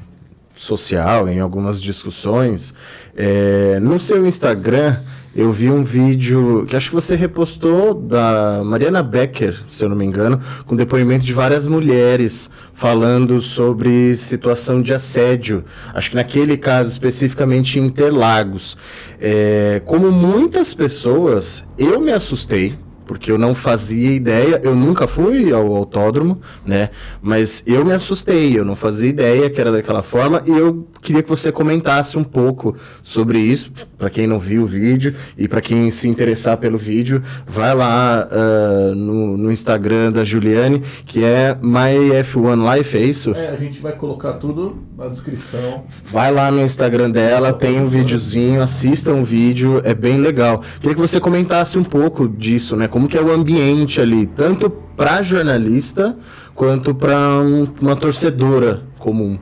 [0.55, 2.73] social, em algumas discussões,
[3.15, 4.97] é, no seu Instagram
[5.35, 9.95] eu vi um vídeo que acho que você repostou da Mariana Becker, se eu não
[9.95, 15.63] me engano, com depoimento de várias mulheres falando sobre situação de assédio.
[15.93, 18.77] Acho que naquele caso especificamente em Interlagos.
[19.19, 22.75] É, como muitas pessoas, eu me assustei
[23.07, 26.89] porque eu não fazia ideia, eu nunca fui ao autódromo, né?
[27.21, 31.23] Mas eu me assustei, eu não fazia ideia que era daquela forma e eu queria
[31.23, 35.61] que você comentasse um pouco sobre isso, para quem não viu o vídeo e para
[35.61, 41.57] quem se interessar pelo vídeo, vai lá uh, no, no, Instagram da Juliane, que é
[41.61, 43.31] MyF1Life, é isso?
[43.31, 45.85] É, a gente vai colocar tudo na descrição.
[46.03, 50.61] Vai lá no Instagram dela, tem um videozinho, assista um vídeo, é bem legal.
[50.79, 52.87] Queria que você comentasse um pouco disso, né?
[52.97, 56.17] Como que é o ambiente ali, tanto para jornalista
[56.55, 59.37] quanto para um, uma torcedora comum.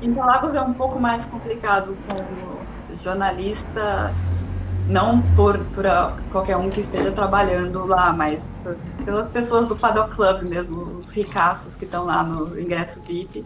[0.00, 2.60] Interlagos é um pouco mais complicado como
[2.96, 4.14] jornalista,
[4.88, 5.84] não por, por
[6.30, 8.54] qualquer um que esteja trabalhando lá, mas
[9.04, 13.44] pelas pessoas do Paddock Club mesmo, os ricaços que estão lá no ingresso VIP,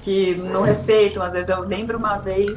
[0.00, 1.22] que não respeitam.
[1.22, 2.56] Às vezes eu lembro uma vez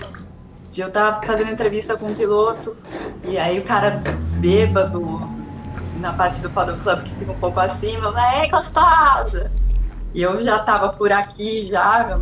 [0.70, 2.78] de eu estar fazendo entrevista com um piloto
[3.26, 4.02] e aí o cara
[4.40, 5.30] bêbado
[6.02, 9.52] na parte do Paddock Club que fica um pouco acima, falei, gostosa!
[10.14, 12.20] E eu já tava por aqui, já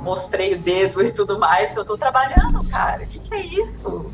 [0.00, 4.10] mostrei o dedo e tudo mais, eu tô trabalhando, cara, o que, que é isso?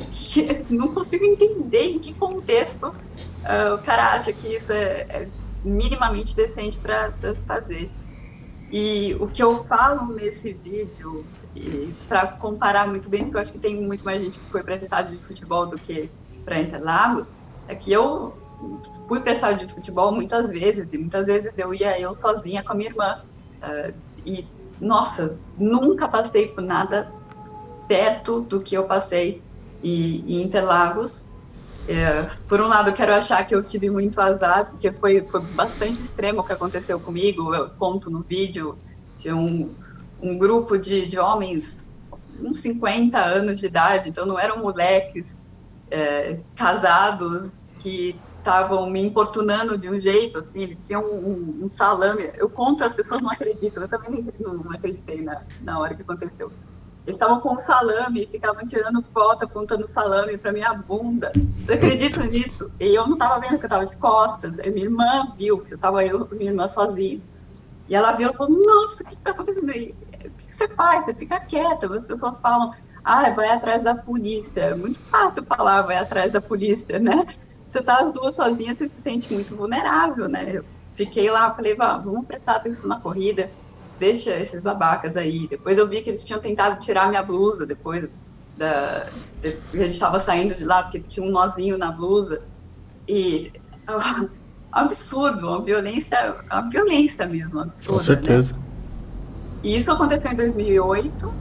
[0.68, 5.28] Não consigo entender em que contexto uh, o cara acha que isso é, é
[5.62, 7.12] minimamente decente para
[7.46, 7.90] fazer.
[8.72, 11.26] E o que eu falo nesse vídeo,
[12.08, 14.76] para comparar muito bem, porque eu acho que tem muito mais gente que foi para
[14.76, 16.08] estádio de futebol do que
[16.44, 17.36] para Interlagos,
[17.70, 18.36] é que eu
[19.06, 22.74] fui pensar de futebol muitas vezes, e muitas vezes eu ia eu sozinha com a
[22.74, 23.22] minha irmã.
[23.62, 24.44] Uh, e,
[24.80, 27.12] nossa, nunca passei por nada
[27.86, 29.42] perto do que eu passei
[29.82, 31.30] em, em Interlagos.
[31.86, 36.02] É, por um lado, quero achar que eu tive muito azar, porque foi, foi bastante
[36.02, 37.54] extremo o que aconteceu comigo.
[37.54, 38.78] Eu conto no vídeo
[39.18, 39.74] de um,
[40.20, 41.96] um grupo de, de homens,
[42.40, 45.39] uns 50 anos de idade, então não eram moleques
[45.90, 52.32] é, casados que estavam me importunando de um jeito, assim, eles tinham um, um, salame.
[52.36, 56.02] Eu conto, as pessoas não acreditam, eu também não, não acreditei na, na hora que
[56.02, 56.50] aconteceu.
[57.06, 61.32] Eles estavam com salame, ficavam tirando foto, apontando salame para minha bunda.
[61.66, 62.70] Você acredita nisso?
[62.78, 64.58] E eu não estava vendo que eu estava de costas.
[64.58, 67.26] E minha irmã viu que eu estava eu e minha irmã sozinhos.
[67.88, 69.70] E ela viu e falou: Nossa, o que está acontecendo?
[69.72, 71.06] E, o que você faz?
[71.06, 71.92] Você fica quieta.
[71.92, 74.60] As pessoas falam: Ah, vai atrás da polícia.
[74.60, 77.26] É muito fácil falar, vai atrás da polícia, né?
[77.68, 80.58] Você tá as duas sozinhas, você se sente muito vulnerável, né?
[80.58, 83.50] Eu fiquei lá, falei: Vamos prestar atenção na corrida
[84.00, 85.46] deixa esses babacas aí.
[85.46, 88.08] Depois eu vi que eles tinham tentado tirar minha blusa depois
[88.56, 89.10] da.
[89.40, 92.42] De, a gente estava saindo de lá porque tinha um nozinho na blusa.
[93.06, 93.52] E.
[94.72, 97.92] absurdo, uma violência, uma violência mesmo, absurda.
[97.92, 98.54] Com certeza.
[98.54, 98.60] Né?
[99.64, 101.34] E isso aconteceu em 2008.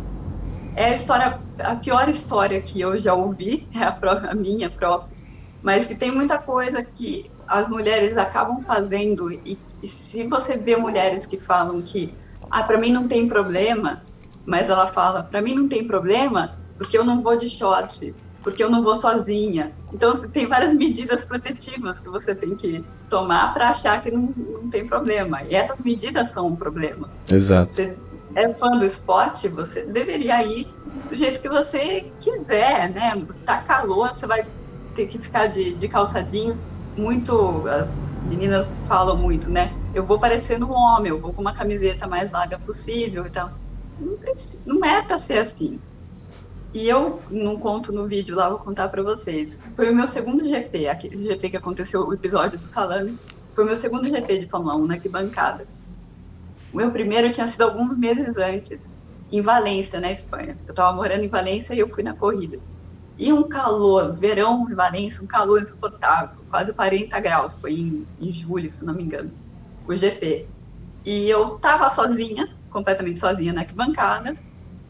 [0.75, 4.69] É a história, a pior história que eu já ouvi, é a, própria, a minha
[4.69, 5.17] própria.
[5.61, 10.75] Mas que tem muita coisa que as mulheres acabam fazendo e, e se você vê
[10.77, 12.13] mulheres que falam que
[12.49, 14.01] ah, para mim não tem problema,
[14.45, 18.63] mas ela fala, para mim não tem problema porque eu não vou de short, porque
[18.63, 19.73] eu não vou sozinha.
[19.93, 24.69] Então tem várias medidas protetivas que você tem que tomar para achar que não, não
[24.69, 25.43] tem problema.
[25.43, 27.09] E essas medidas são um problema.
[27.29, 27.73] Exato.
[27.73, 27.97] Você
[28.35, 30.67] é fã do esporte, você deveria ir
[31.09, 33.25] do jeito que você quiser, né?
[33.45, 34.47] Tá calor, você vai
[34.95, 35.89] ter que ficar de, de.
[36.97, 39.73] Muito, as meninas falam muito, né?
[39.93, 43.51] eu vou parecendo um homem, eu vou com uma camiseta mais larga possível e tal.
[43.99, 44.17] Não,
[44.65, 45.79] não é para ser assim.
[46.73, 49.59] E eu não conto no vídeo lá, vou contar para vocês.
[49.75, 53.17] Foi o meu segundo GP, aquele GP que aconteceu, o episódio do salame.
[53.55, 55.67] Foi o meu segundo GP de Fórmula 1 na bancada.
[56.71, 58.81] O meu primeiro tinha sido alguns meses antes,
[59.31, 60.57] em Valência, na Espanha.
[60.67, 62.59] Eu estava morando em Valência e eu fui na corrida.
[63.17, 67.55] E um calor, verão em Valência, um calor insuportável, quase 40 graus.
[67.57, 69.31] Foi em, em julho, se não me engano
[69.89, 70.47] o GP.
[71.05, 74.37] E eu tava sozinha, completamente sozinha na arquibancada,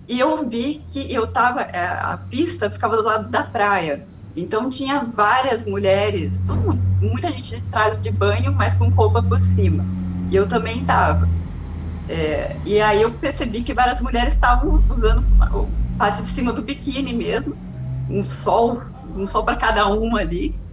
[0.08, 4.10] e eu vi que eu tava, é, a pista ficava do lado da praia.
[4.36, 9.40] Então tinha várias mulheres, mundo, muita gente de traje de banho, mas com roupa por
[9.40, 9.86] cima.
[10.30, 11.30] E eu também tava.
[12.10, 15.28] É, e aí eu percebi que várias mulheres estavam usando
[15.98, 17.56] parte de cima do biquíni mesmo,
[18.10, 20.64] um sol, um sol para cada uma ali.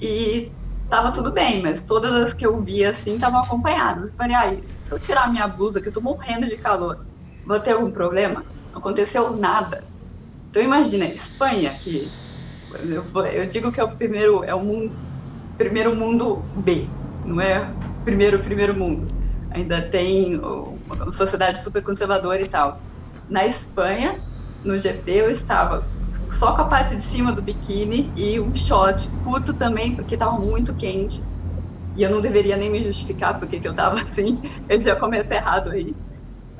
[0.00, 0.56] E
[0.88, 4.10] tava tudo bem, mas todas as que eu via assim estavam acompanhadas.
[4.10, 6.98] Eu falei, ai, se eu tirar minha blusa, que eu tô morrendo de calor,
[7.44, 8.44] vou ter algum problema?
[8.72, 9.88] Não aconteceu nada.
[10.50, 12.16] Então imagina, Espanha, que
[12.74, 15.00] eu, eu digo que é o primeiro, é o mundo,
[15.56, 19.14] primeiro mundo B, não é primeiro primeiro mundo.
[19.50, 20.40] Ainda tem
[20.86, 22.80] uma sociedade super conservadora e tal.
[23.28, 24.22] Na Espanha,
[24.62, 25.90] no GP, eu estava
[26.32, 30.38] só com a parte de cima do biquíni e um short curto também, porque estava
[30.38, 31.28] muito quente.
[31.94, 35.36] E eu não deveria nem me justificar porque que eu estava assim, eu já comecei
[35.36, 35.96] errado aí.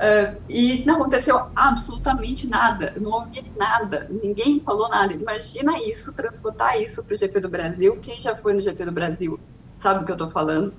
[0.00, 5.14] Uh, e não aconteceu absolutamente nada, não ouvi nada, ninguém falou nada.
[5.14, 8.00] Imagina isso, transportar isso para o GP do Brasil.
[8.00, 9.38] Quem já foi no GP do Brasil
[9.78, 10.76] sabe o que eu estou falando.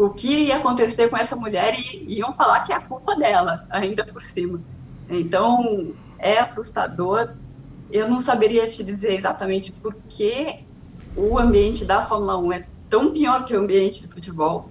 [0.00, 3.66] O que ia acontecer com essa mulher e iam falar que é a culpa dela,
[3.70, 4.62] ainda por cima.
[5.08, 7.28] Então, é assustador
[7.90, 10.64] eu não saberia te dizer exatamente por que
[11.14, 14.70] o ambiente da Fórmula 1 é tão pior que o ambiente do futebol.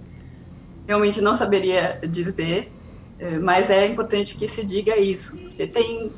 [0.88, 2.72] Realmente não saberia dizer,
[3.18, 5.38] é, mas é importante que se diga isso.
[5.42, 6.16] Porque tem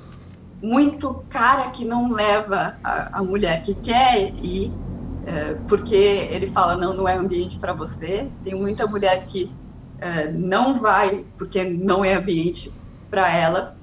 [0.63, 4.81] muito cara que não leva a, a mulher que quer ir,
[5.27, 8.29] é, porque ele fala, não, não é ambiente para você.
[8.45, 9.53] Tem muita mulher que
[10.01, 12.73] é, não vai porque não é ambiente
[13.11, 13.77] para ela.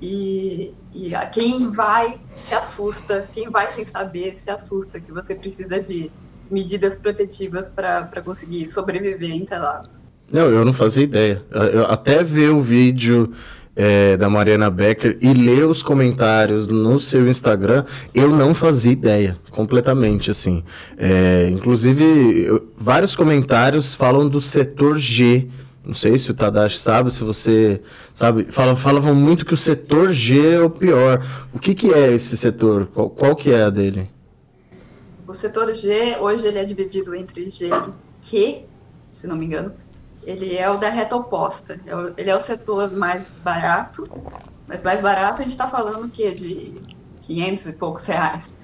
[0.00, 5.80] E, e quem vai se assusta, quem vai sem saber se assusta, que você precisa
[5.80, 6.10] de
[6.50, 10.00] medidas protetivas para conseguir sobreviver em Interlagos.
[10.32, 11.42] Não, eu não fazia ideia.
[11.50, 13.32] Eu, até ver o vídeo
[13.74, 19.38] é, da Mariana Becker e ler os comentários no seu Instagram, eu não fazia ideia,
[19.50, 20.62] completamente, assim.
[20.98, 22.04] É, inclusive,
[22.42, 25.46] eu, vários comentários falam do setor G
[25.82, 27.80] não sei se o Tadashi sabe, se você
[28.12, 28.44] sabe.
[28.50, 31.24] Fala, falavam muito que o setor G é o pior.
[31.54, 32.86] O que, que é esse setor?
[32.92, 34.10] Qual, qual que é a dele?
[35.26, 38.64] O setor G, hoje ele é dividido entre G e Q,
[39.08, 39.72] se não me engano.
[40.22, 41.80] Ele é o da reta oposta.
[41.86, 44.08] É ele é o setor mais barato,
[44.66, 46.32] mas mais barato a gente está falando o quê?
[46.32, 46.74] De
[47.20, 48.58] 500 e poucos reais.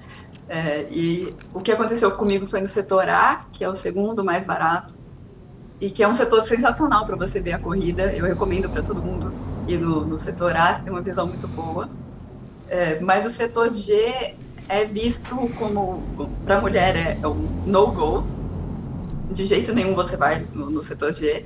[0.49, 4.45] É, e o que aconteceu comigo foi no setor A, que é o segundo mais
[4.45, 4.95] barato,
[5.79, 8.13] e que é um setor sensacional para você ver a corrida.
[8.13, 9.33] Eu recomendo para todo mundo
[9.67, 11.89] ir no, no, setor A, você tem uma visão muito boa.
[12.67, 14.37] É, mas o setor G
[14.67, 16.03] é visto como,
[16.43, 18.36] para a mulher, é, é um no-go.
[19.29, 21.45] De jeito nenhum você vai no, no setor G,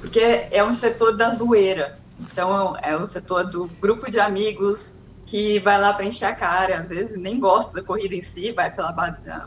[0.00, 1.98] porque é um setor da zoeira.
[2.20, 6.80] Então é o setor do grupo de amigos que vai lá para encher a cara,
[6.80, 8.92] às vezes nem gosta da corrida em si, vai pela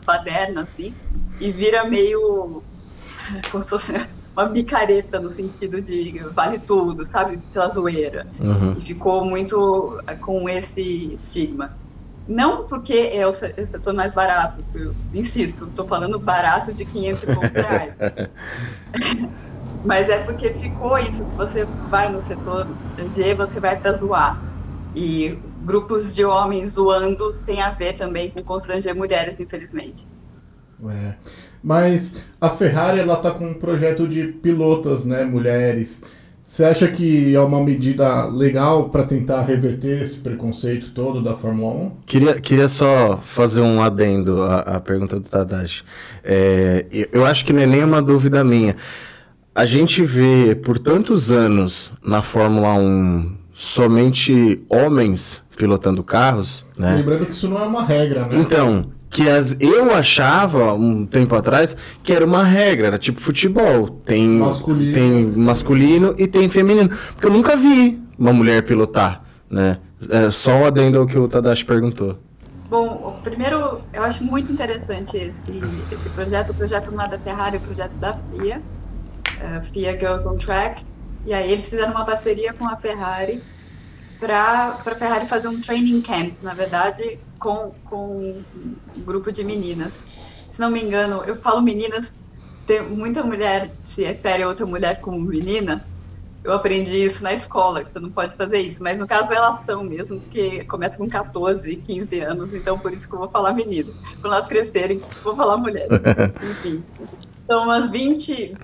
[0.04, 0.92] baderna assim,
[1.40, 2.62] e vira meio
[3.50, 7.38] como se fosse uma micareta no sentido de vale tudo, sabe?
[7.52, 8.26] Pela zoeira.
[8.40, 8.76] Uhum.
[8.78, 11.72] E ficou muito eh, com esse estigma.
[12.28, 17.26] Não porque é o setor mais barato, eu insisto, estou falando barato de 500 e
[17.26, 17.94] poucos reais.
[19.84, 21.24] Mas é porque ficou isso.
[21.24, 22.66] Se você vai no setor
[23.14, 24.42] G, você vai para zoar.
[24.94, 30.06] E grupos de homens zoando tem a ver também com constranger mulheres, infelizmente.
[30.86, 31.14] É.
[31.62, 36.02] Mas a Ferrari ela tá com um projeto de pilotas, né, mulheres.
[36.48, 41.74] Você acha que é uma medida legal para tentar reverter esse preconceito todo da Fórmula
[41.74, 41.90] 1?
[42.06, 45.84] Queria, queria só fazer um adendo à, à pergunta do Tadashi.
[46.24, 48.74] É, eu acho que não é nenhuma dúvida minha.
[49.54, 56.94] A gente vê por tantos anos na Fórmula 1 somente homens pilotando carros, né?
[56.94, 58.36] Lembrando que isso não é uma regra, né?
[58.36, 63.88] Então, que as, eu achava um tempo atrás que era uma regra, era tipo futebol,
[63.88, 69.78] tem masculino, tem masculino e tem feminino, porque eu nunca vi uma mulher pilotar, né?
[70.08, 72.18] É só o adendo ao que o Tadashi perguntou.
[72.70, 76.50] Bom, primeiro, eu acho muito interessante esse, esse projeto.
[76.50, 78.60] O projeto não é da Ferrari, é o projeto da FIA,
[79.40, 80.84] uh, FIA Girls on Track.
[81.24, 83.42] E aí eles fizeram uma parceria com a Ferrari
[84.18, 88.42] para a Ferrari fazer um training camp, na verdade, com, com
[88.96, 90.46] um grupo de meninas.
[90.50, 92.14] Se não me engano, eu falo meninas,
[92.66, 95.84] tem muita mulher se refere a outra mulher como menina.
[96.42, 98.82] Eu aprendi isso na escola, que você não pode fazer isso.
[98.82, 103.08] Mas no caso, elas são mesmo, porque começa com 14, 15 anos, então por isso
[103.08, 103.94] que eu vou falar menino.
[104.20, 105.88] Quando elas crescerem, vou falar mulher.
[106.42, 106.82] Enfim.
[107.44, 108.56] Então, umas 20,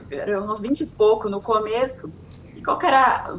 [0.47, 2.13] uns 20 e pouco no começo.
[2.55, 3.35] E qual que era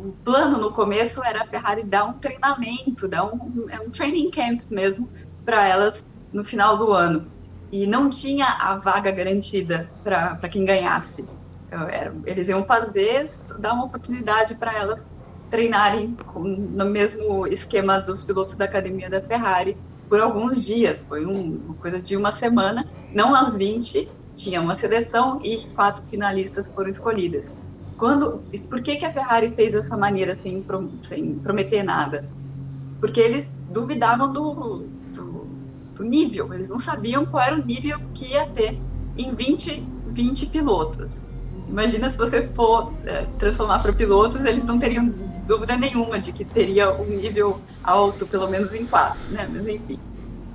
[0.00, 4.30] o plano no começo era a Ferrari dar um treinamento, dar um, é um training
[4.30, 5.08] camp mesmo
[5.44, 7.30] para elas no final do ano.
[7.70, 11.28] E não tinha a vaga garantida para quem ganhasse.
[12.24, 13.28] Eles iam fazer,
[13.58, 15.04] dar uma oportunidade para elas
[15.50, 19.76] treinarem com, no mesmo esquema dos pilotos da academia da Ferrari
[20.08, 21.02] por alguns dias.
[21.02, 26.02] Foi um, uma coisa de uma semana, não às 20, tinha uma seleção e quatro
[26.06, 27.46] finalistas foram escolhidas.
[28.00, 30.64] Quando, por que, que a Ferrari fez dessa maneira sem,
[31.02, 32.26] sem prometer nada?
[32.98, 34.54] Porque eles duvidavam do,
[35.12, 35.46] do,
[35.96, 38.80] do, nível, eles não sabiam qual era o nível que ia ter
[39.18, 41.22] em 20, 20 pilotos.
[41.68, 45.12] Imagina se você for é, transformar para pilotos, eles não teriam
[45.46, 49.46] dúvida nenhuma de que teria um nível alto, pelo menos em quatro, né?
[49.52, 50.00] Mas enfim.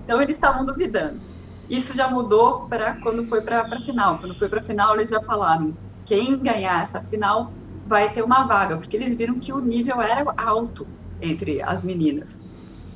[0.04, 1.22] Então eles estavam duvidando.
[1.70, 4.18] Isso já mudou para quando foi para a final.
[4.18, 5.76] Quando foi para a final, eles já falaram:
[6.06, 7.51] quem ganhar essa final
[7.88, 10.88] vai ter uma vaga, porque eles viram que o nível era alto
[11.22, 12.41] entre as meninas.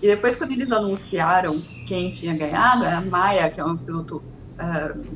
[0.01, 4.23] E depois, quando eles anunciaram quem tinha ganhado, a Maia, que é uma piloto
[4.57, 5.07] uh,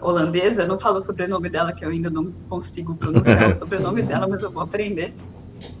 [0.00, 4.26] holandesa, não falo o sobrenome dela, que eu ainda não consigo pronunciar o sobrenome dela,
[4.26, 5.14] mas eu vou aprender.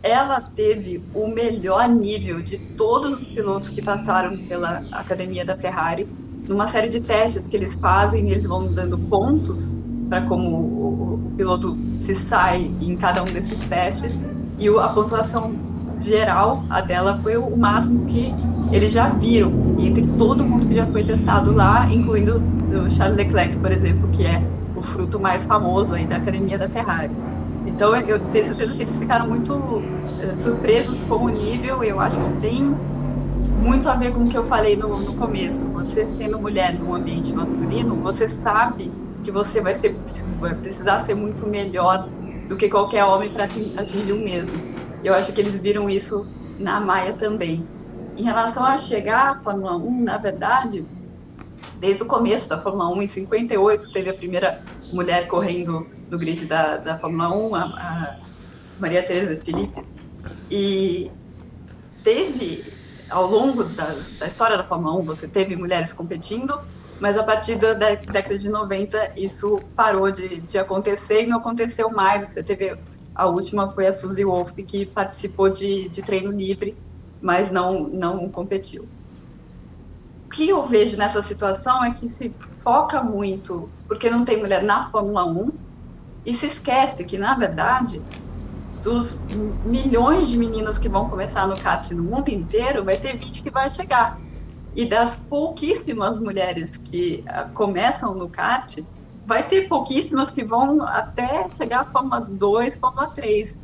[0.02, 6.08] Ela teve o melhor nível de todos os pilotos que passaram pela academia da Ferrari,
[6.46, 9.70] numa série de testes que eles fazem, e eles vão dando pontos
[10.08, 14.18] para como o, o, piloto se sai em cada um desses testes
[14.58, 15.54] e o, a pontuação
[16.00, 18.32] geral, a dela foi o máximo que
[18.72, 23.56] eles já viram entre todo mundo que já foi testado lá, incluindo o Charles Leclerc,
[23.56, 24.42] por exemplo, que é
[24.74, 27.10] o fruto mais famoso aí da academia da Ferrari.
[27.66, 29.82] Então eu tenho certeza que eles ficaram muito
[30.20, 31.82] é, surpresos com o nível.
[31.82, 32.74] Eu acho que tem
[33.60, 35.70] muito a ver com o que eu falei no, no começo.
[35.72, 38.90] Você sendo mulher num ambiente masculino, você sabe
[39.26, 39.98] que você vai, ser,
[40.38, 42.08] vai precisar ser muito melhor
[42.48, 44.54] do que qualquer homem para atingir o mesmo.
[45.02, 46.24] Eu acho que eles viram isso
[46.60, 47.66] na Maia também.
[48.16, 50.86] Em relação a chegar à Fórmula 1, na verdade,
[51.80, 54.62] desde o começo da Fórmula 1, em 58, teve a primeira
[54.92, 58.16] mulher correndo no grid da, da Fórmula 1, a, a
[58.78, 59.80] Maria Teresa Felipe.
[60.48, 61.10] E
[62.04, 62.64] teve,
[63.10, 66.60] ao longo da, da história da Fórmula 1, você teve mulheres competindo,
[67.00, 71.90] mas a partir da década de 90 isso parou de, de acontecer e não aconteceu
[71.90, 72.28] mais.
[72.28, 72.76] Você teve
[73.14, 76.76] a última foi a Suzy Wolf que participou de, de treino livre,
[77.20, 78.84] mas não não competiu.
[80.26, 84.62] O que eu vejo nessa situação é que se foca muito porque não tem mulher
[84.62, 85.50] na Fórmula 1
[86.24, 88.02] e se esquece que na verdade
[88.82, 89.26] dos
[89.64, 93.50] milhões de meninos que vão começar no kart no mundo inteiro, vai ter 20 que
[93.50, 94.25] vai chegar.
[94.76, 98.76] E das pouquíssimas mulheres que uh, começam no kart,
[99.24, 103.56] vai ter pouquíssimas que vão até chegar à Fórmula 2, Fórmula 3.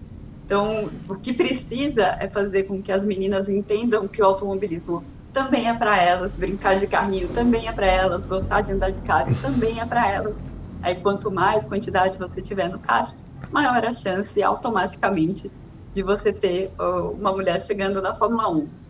[0.46, 5.04] Então, o que precisa é fazer com que as meninas entendam que o automobilismo
[5.34, 9.00] também é para elas, brincar de carrinho também é para elas, gostar de andar de
[9.02, 10.42] kart também é para elas.
[10.80, 13.14] Aí, quanto mais quantidade você tiver no kart,
[13.50, 15.52] maior a chance automaticamente
[15.92, 18.81] de você ter uh, uma mulher chegando na Fórmula 1.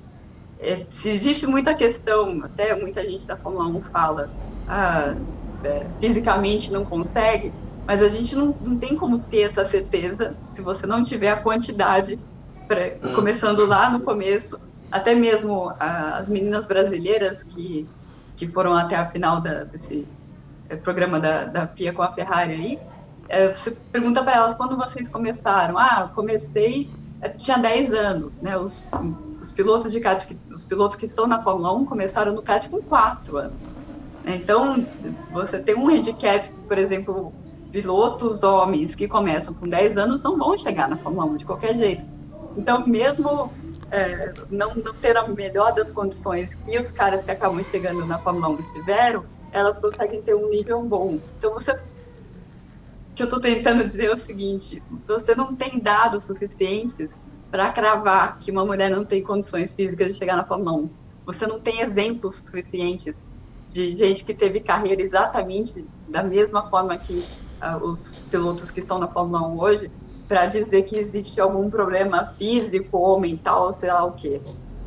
[0.63, 4.31] É, se existe muita questão, até muita gente da Fórmula 1 fala,
[4.69, 5.17] ah,
[5.65, 7.53] é, fisicamente não consegue,
[7.87, 11.43] mas a gente não, não tem como ter essa certeza se você não tiver a
[11.43, 12.19] quantidade,
[12.69, 17.89] pra, começando lá no começo, até mesmo a, as meninas brasileiras que,
[18.37, 20.07] que foram até a final da, desse
[20.69, 22.79] é, programa da, da FIA com a Ferrari aí,
[23.29, 25.77] é, você pergunta para elas quando vocês começaram.
[25.79, 26.89] Ah, comecei,
[27.21, 28.57] é, tinha 10 anos, né?
[28.57, 28.89] Os,
[29.43, 32.81] os pilotos de kart, os pilotos que estão na Fórmula 1 começaram no kart com
[32.81, 33.75] 4 anos.
[34.25, 34.87] Então,
[35.33, 37.33] você tem um handicap, por exemplo,
[37.73, 41.75] pilotos homens que começam com 10 anos não vão chegar na Fórmula 1 de qualquer
[41.75, 42.05] jeito.
[42.57, 43.53] Então, mesmo
[43.91, 48.21] é, não, não ter a melhor das condições que os caras que acabam chegando na
[48.21, 51.19] Fórmula 1 tiveram, elas conseguem ter um nível bom.
[51.39, 51.73] Então, você.
[51.73, 57.15] O que eu estou tentando dizer é o seguinte: você não tem dados suficientes
[57.53, 60.91] para cravar que uma mulher não tem condições físicas de chegar na Fórmula 1.
[61.27, 63.23] Você não tem exemplos suficientes
[63.69, 68.99] de gente que teve carreira exatamente da mesma forma que uh, os pilotos que estão
[68.99, 69.91] na Fórmula 1 hoje,
[70.27, 74.41] para dizer que existe algum problema físico ou mental, sei lá o quê.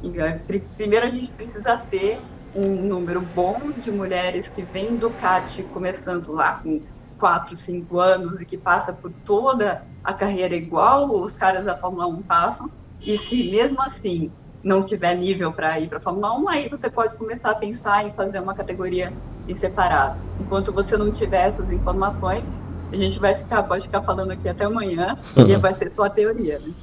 [0.03, 0.39] Eh,
[0.75, 2.19] primeiro a gente precisa ter
[2.55, 6.81] um número bom de mulheres que vêm do CAT começando lá com
[7.19, 12.07] 4, 5 anos e que passa por toda a carreira igual os caras da Fórmula
[12.07, 12.69] 1 passam.
[13.01, 14.31] E se mesmo assim
[14.63, 18.05] não tiver nível para ir para a Fórmula 1, aí você pode começar a pensar
[18.05, 19.13] em fazer uma categoria
[19.47, 20.21] em separado.
[20.39, 22.55] Enquanto você não tiver essas informações,
[22.91, 26.09] a gente vai ficar, pode ficar falando aqui até amanhã e vai ser só a
[26.09, 26.73] teoria, né?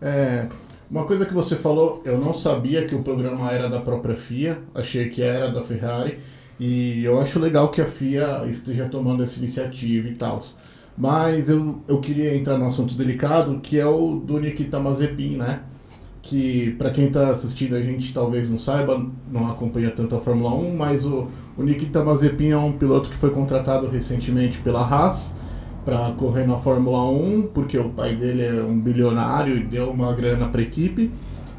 [0.00, 0.48] É,
[0.90, 4.58] uma coisa que você falou, eu não sabia que o programa era da própria FIA,
[4.74, 6.18] achei que era da Ferrari,
[6.64, 10.40] e eu acho legal que a FIA esteja tomando essa iniciativa e tal.
[10.96, 15.62] Mas eu, eu queria entrar no assunto delicado, que é o do Nikita Mazepin, né?
[16.22, 20.54] que para quem está assistindo a gente talvez não saiba, não acompanha tanto a Fórmula
[20.54, 21.26] 1, mas o,
[21.58, 25.34] o Nikita Mazepin é um piloto que foi contratado recentemente pela Haas
[25.84, 30.12] para correr na Fórmula 1, porque o pai dele é um bilionário e deu uma
[30.12, 31.10] grana para a equipe.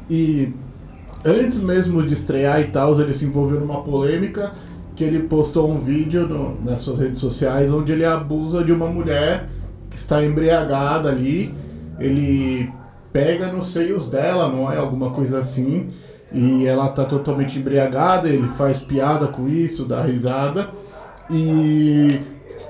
[0.08, 0.50] E
[1.26, 4.54] antes mesmo de estrear e tal, ele se envolveu numa polêmica
[4.94, 8.86] que ele postou um vídeo no, nas suas redes sociais onde ele abusa de uma
[8.86, 9.48] mulher
[9.90, 11.54] que está embriagada ali.
[11.98, 12.70] Ele
[13.12, 14.76] pega nos seios dela, não é?
[14.76, 15.90] Alguma coisa assim.
[16.32, 20.68] E ela tá totalmente embriagada, ele faz piada com isso, dá risada.
[21.30, 22.20] E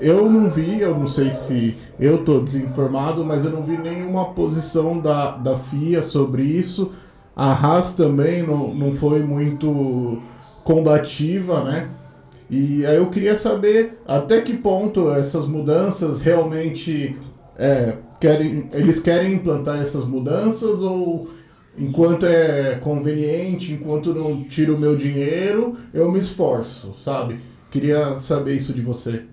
[0.01, 4.27] eu não vi, eu não sei se eu tô desinformado, mas eu não vi nenhuma
[4.33, 6.91] posição da, da FIA sobre isso.
[7.35, 10.20] A Haas também não, não foi muito
[10.62, 11.89] combativa, né?
[12.55, 17.18] E aí eu queria saber até que ponto essas mudanças realmente
[17.59, 21.28] é, querem, eles querem implantar essas mudanças ou
[21.76, 27.40] enquanto é conveniente, enquanto não tiro o meu dinheiro, eu me esforço, sabe?
[27.72, 29.24] Queria saber isso de você.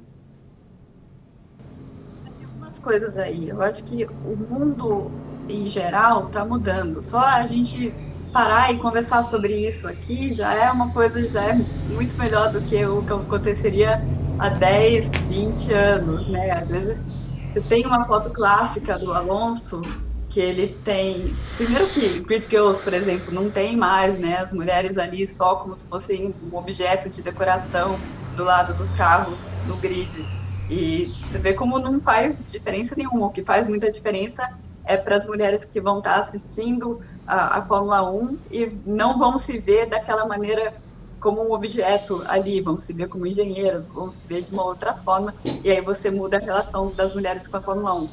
[2.24, 3.50] Tem algumas coisas aí.
[3.50, 5.12] Eu acho que o mundo
[5.48, 7.04] em geral está mudando.
[7.04, 7.94] Só a gente
[8.32, 11.54] parar e conversar sobre isso aqui já é uma coisa, já é
[11.90, 14.02] muito melhor do que o que aconteceria
[14.40, 16.52] há 10, 20 anos, né?
[16.52, 17.06] Às vezes
[17.50, 19.82] você tem uma foto clássica do Alonso
[20.30, 21.36] que ele tem.
[21.58, 24.38] Primeiro que Grid Girls, por exemplo, não tem mais, né?
[24.38, 28.00] As mulheres ali só como se fossem um objeto de decoração
[28.36, 30.26] do lado dos carros no grid.
[30.70, 33.28] E você vê como não faz diferença nenhuma.
[33.28, 34.48] O que faz muita diferença
[34.86, 39.38] é para as mulheres que vão estar assistindo a, a Fórmula 1 e não vão
[39.38, 40.74] se ver daquela maneira
[41.20, 44.96] como um objeto ali, vão se ver como engenheiras, vão se ver de uma outra
[44.96, 48.10] forma, e aí você muda a relação das mulheres com a Fórmula 1.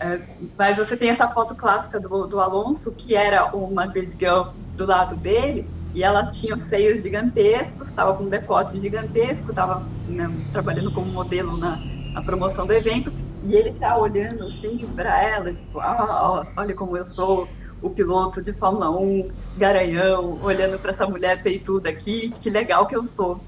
[0.00, 0.22] É,
[0.58, 4.84] mas você tem essa foto clássica do, do Alonso, que era uma grid girl do
[4.84, 10.90] lado dele, e ela tinha seios gigantescos, estava com um decote gigantesco, estava né, trabalhando
[10.92, 11.76] como modelo na,
[12.12, 13.12] na, promoção do evento,
[13.44, 17.48] e ele tá olhando assim para ela, tipo, ah, olha como eu sou
[17.82, 22.96] o piloto de Fórmula 1, garanhão, olhando para essa mulher peituda aqui, que legal que
[22.96, 23.40] eu sou.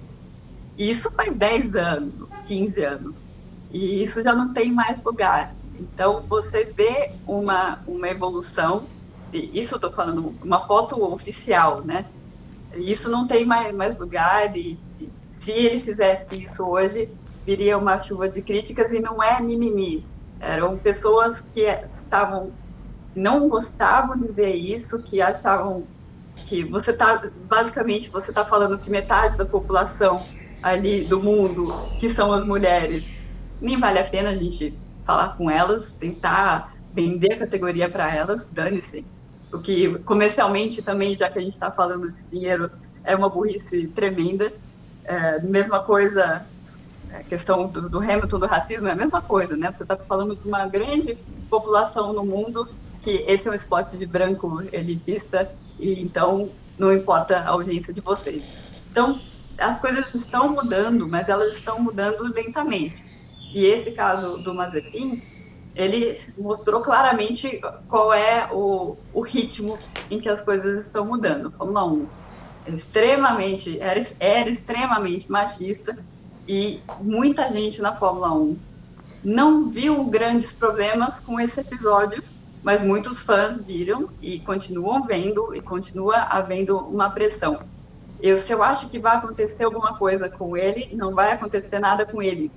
[0.76, 3.16] E isso faz 10 anos, 15 anos.
[3.70, 5.55] E isso já não tem mais lugar.
[5.78, 8.85] Então, você vê uma, uma evolução,
[9.33, 12.07] isso estou falando, uma foto oficial, né?
[12.74, 15.11] Isso não tem mais, mais lugar, e, e
[15.41, 17.11] se ele fizesse isso hoje,
[17.45, 20.07] viria uma chuva de críticas e não é mimimi.
[20.41, 21.62] Eram pessoas que
[22.03, 22.53] estavam
[23.14, 25.84] não gostavam de ver isso, que achavam
[26.46, 30.18] que você está basicamente você está falando que metade da população
[30.62, 33.04] ali do mundo que são as mulheres
[33.62, 38.44] nem vale a pena a gente falar com elas, tentar vender a categoria para elas,
[38.46, 39.06] dane-se.
[39.52, 42.70] O que comercialmente também, já que a gente está falando de dinheiro,
[43.04, 44.52] é uma burrice tremenda.
[45.04, 46.46] É, mesma coisa,
[47.10, 49.72] a é, questão do, do Hamilton, do racismo, é a mesma coisa, né?
[49.72, 51.18] Você está falando de uma grande
[51.50, 52.68] população no mundo
[53.03, 58.00] que esse é um esporte de branco elitista e então não importa a audiência de
[58.00, 58.82] vocês.
[58.90, 59.20] Então,
[59.59, 63.05] as coisas estão mudando, mas elas estão mudando lentamente.
[63.53, 65.22] E esse caso do Mazepin,
[65.74, 69.78] ele mostrou claramente qual é o, o ritmo
[70.11, 71.50] em que as coisas estão mudando.
[71.50, 72.07] Fórmula 1
[72.66, 75.98] extremamente, era, era extremamente machista
[76.46, 78.57] e muita gente na Fórmula 1
[79.24, 82.22] não viu grandes problemas com esse episódio,
[82.62, 87.62] mas muitos fãs viram e continuam vendo e continua havendo uma pressão.
[88.20, 92.06] Eu, se eu acho que vai acontecer alguma coisa com ele, não vai acontecer nada
[92.06, 92.52] com ele,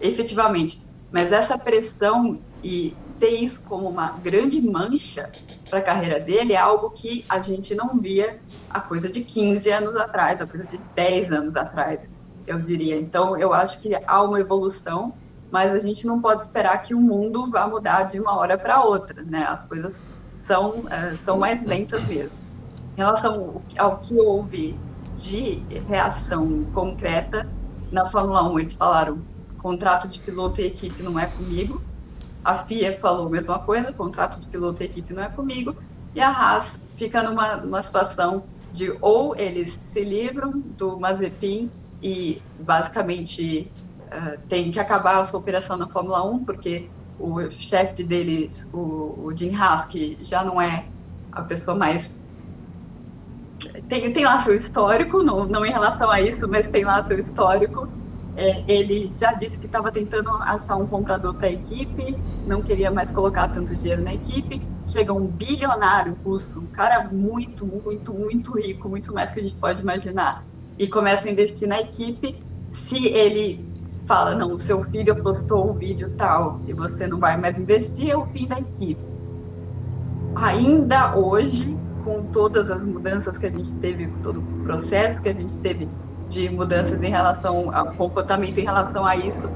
[0.00, 0.86] efetivamente.
[1.10, 5.30] Mas essa pressão e ter isso como uma grande mancha
[5.68, 8.40] para a carreira dele é algo que a gente não via
[8.70, 12.08] a coisa de 15 anos atrás, a coisa de 10 anos atrás,
[12.46, 12.96] eu diria.
[12.98, 15.12] Então, eu acho que há uma evolução
[15.52, 18.82] mas a gente não pode esperar que o mundo vá mudar de uma hora para
[18.82, 19.44] outra, né?
[19.44, 19.94] As coisas
[20.34, 22.32] são, uh, são mais lentas mesmo.
[22.94, 24.80] Em relação ao que houve
[25.18, 27.46] de reação concreta,
[27.92, 29.20] na Fórmula 1 eles falaram
[29.58, 31.82] contrato de piloto e equipe não é comigo.
[32.42, 35.76] A FIA falou a mesma coisa, contrato de piloto e equipe não é comigo.
[36.14, 41.70] E a Haas fica numa, numa situação de ou eles se livram do Mazepin
[42.02, 43.70] e basicamente
[44.12, 49.26] uh, tem que acabar a sua operação na Fórmula 1, porque o chefe deles, o,
[49.26, 50.92] o Jim Haas, que já não é
[51.30, 52.22] a pessoa mais.
[53.88, 57.18] Tem, tem lá seu histórico, não, não em relação a isso, mas tem lá seu
[57.18, 57.88] histórico.
[58.34, 62.02] É, ele já disse que estava tentando achar um comprador para a equipe,
[62.44, 64.68] não queria mais colocar tanto dinheiro na equipe.
[64.86, 69.58] Chega um bilionário russo, um cara muito, muito, muito rico, muito mais que a gente
[69.58, 70.44] pode imaginar,
[70.78, 72.42] e começa a investir na equipe.
[72.68, 73.71] Se ele
[74.12, 78.10] fala, não, o seu filho postou um vídeo tal e você não vai mais investir,
[78.10, 79.00] é o fim da equipe.
[80.34, 85.30] Ainda hoje, com todas as mudanças que a gente teve, com todo o processo que
[85.30, 85.88] a gente teve
[86.28, 89.48] de mudanças em relação ao comportamento em relação a isso,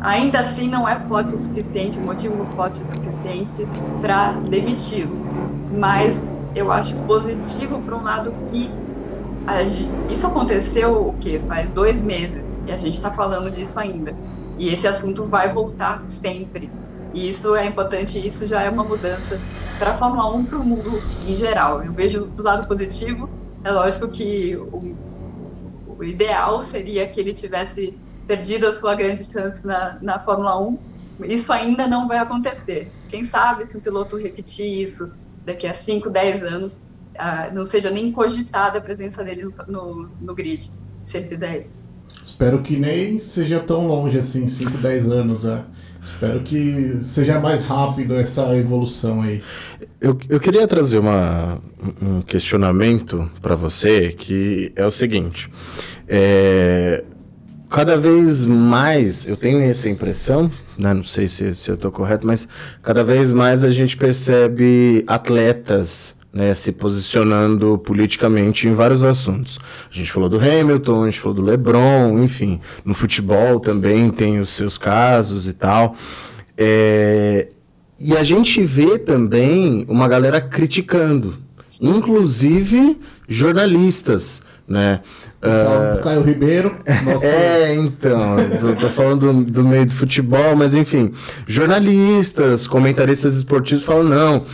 [0.00, 3.68] ainda assim não é forte o suficiente, motivo forte o suficiente
[4.00, 5.14] para demiti-lo.
[5.78, 6.18] Mas
[6.54, 8.70] eu acho positivo para um lado que
[10.08, 14.14] isso aconteceu o que faz dois meses e a gente está falando disso ainda.
[14.58, 16.70] E esse assunto vai voltar sempre.
[17.12, 19.40] E isso é importante, isso já é uma mudança
[19.78, 21.82] para a Fórmula 1 para o mundo em geral.
[21.82, 23.28] Eu vejo do lado positivo,
[23.62, 24.96] é lógico que o,
[25.96, 30.78] o ideal seria que ele tivesse perdido a sua grande chance na, na Fórmula 1.
[31.26, 32.90] Isso ainda não vai acontecer.
[33.08, 35.12] Quem sabe se o piloto repetir isso
[35.44, 36.80] daqui a 5, 10 anos,
[37.16, 40.68] ah, não seja nem cogitada a presença dele no, no, no grid,
[41.04, 41.93] se ele fizer isso.
[42.24, 45.44] Espero que nem seja tão longe assim, 5, 10 anos.
[45.44, 45.62] Né?
[46.02, 49.42] Espero que seja mais rápido essa evolução aí.
[50.00, 51.60] Eu, eu queria trazer uma,
[52.00, 55.50] um questionamento para você que é o seguinte.
[56.08, 57.04] É,
[57.68, 62.26] cada vez mais, eu tenho essa impressão, né, não sei se, se eu estou correto,
[62.26, 62.48] mas
[62.82, 69.58] cada vez mais a gente percebe atletas né, se posicionando politicamente em vários assuntos.
[69.90, 74.40] A gente falou do Hamilton, a gente falou do LeBron, enfim, no futebol também tem
[74.40, 75.94] os seus casos e tal.
[76.58, 77.48] É,
[78.00, 81.38] e a gente vê também uma galera criticando,
[81.80, 85.00] inclusive jornalistas, né?
[85.44, 86.74] Uh, Caio Ribeiro.
[87.04, 87.26] Nossa...
[87.26, 91.12] É, então, tô, tô falando do, do, meio do futebol, mas enfim,
[91.46, 94.46] jornalistas, comentaristas esportivos falam, não,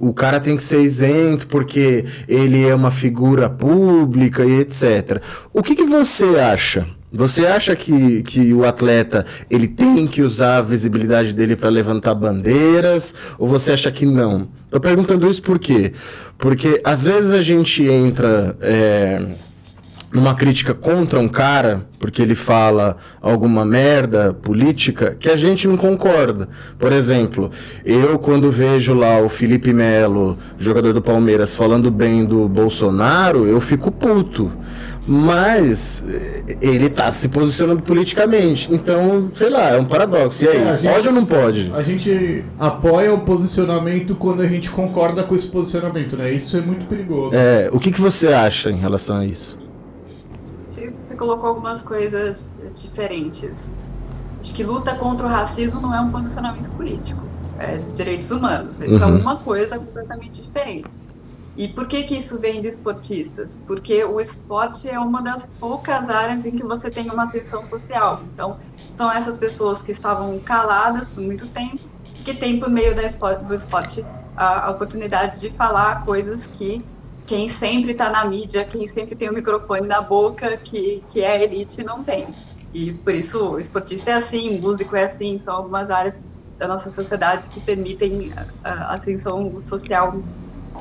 [0.00, 5.22] o cara tem que ser isento porque ele é uma figura pública e etc.
[5.52, 6.86] O que, que você acha?
[7.12, 12.14] Você acha que, que o atleta ele tem que usar a visibilidade dele para levantar
[12.14, 13.14] bandeiras?
[13.38, 14.48] Ou você acha que não?
[14.70, 15.92] Tô perguntando isso por quê?
[16.36, 19.22] Porque às vezes a gente entra é,
[20.12, 25.76] numa crítica contra um cara, porque ele fala alguma merda política, que a gente não
[25.76, 26.48] concorda.
[26.78, 27.50] Por exemplo,
[27.84, 33.60] eu quando vejo lá o Felipe Melo, jogador do Palmeiras, falando bem do Bolsonaro, eu
[33.60, 34.50] fico puto.
[35.08, 38.68] Mas eh, ele está se posicionando politicamente.
[38.72, 40.44] Então, sei lá, é um paradoxo.
[40.44, 41.70] E aí, É, gente- pode ou não pode?
[41.74, 46.32] A gente apoia o posicionamento quando a gente concorda com esse posicionamento, né?
[46.32, 47.36] Isso é muito perigoso.
[47.36, 49.56] É, o que, que você acha em relação a isso?
[51.16, 53.80] Colocou algumas coisas diferentes.
[54.42, 58.80] Acho que luta contra o racismo não é um posicionamento político, é de direitos humanos.
[58.80, 59.18] Isso é Uhum.
[59.20, 60.96] uma coisa completamente diferente.
[61.56, 63.56] E por que, que isso vem de esportistas?
[63.66, 68.24] Porque o esporte é uma das poucas áreas em que você tem uma ascensão social.
[68.26, 68.58] Então,
[68.92, 71.90] são essas pessoas que estavam caladas por muito tempo,
[72.22, 73.00] que têm, por meio do
[73.54, 74.06] esporte,
[74.36, 76.84] a oportunidade de falar coisas que
[77.26, 81.42] quem sempre está na mídia, quem sempre tem o microfone na boca, que, que é
[81.42, 82.28] elite, não tem.
[82.72, 86.20] E por isso esportista é assim, músico é assim, são algumas áreas
[86.58, 90.22] da nossa sociedade que permitem a, ascensão social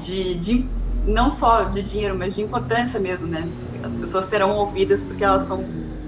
[0.01, 0.65] de, de
[1.05, 3.47] não só de dinheiro, mas de importância mesmo, né?
[3.83, 5.65] As pessoas serão ouvidas porque elas são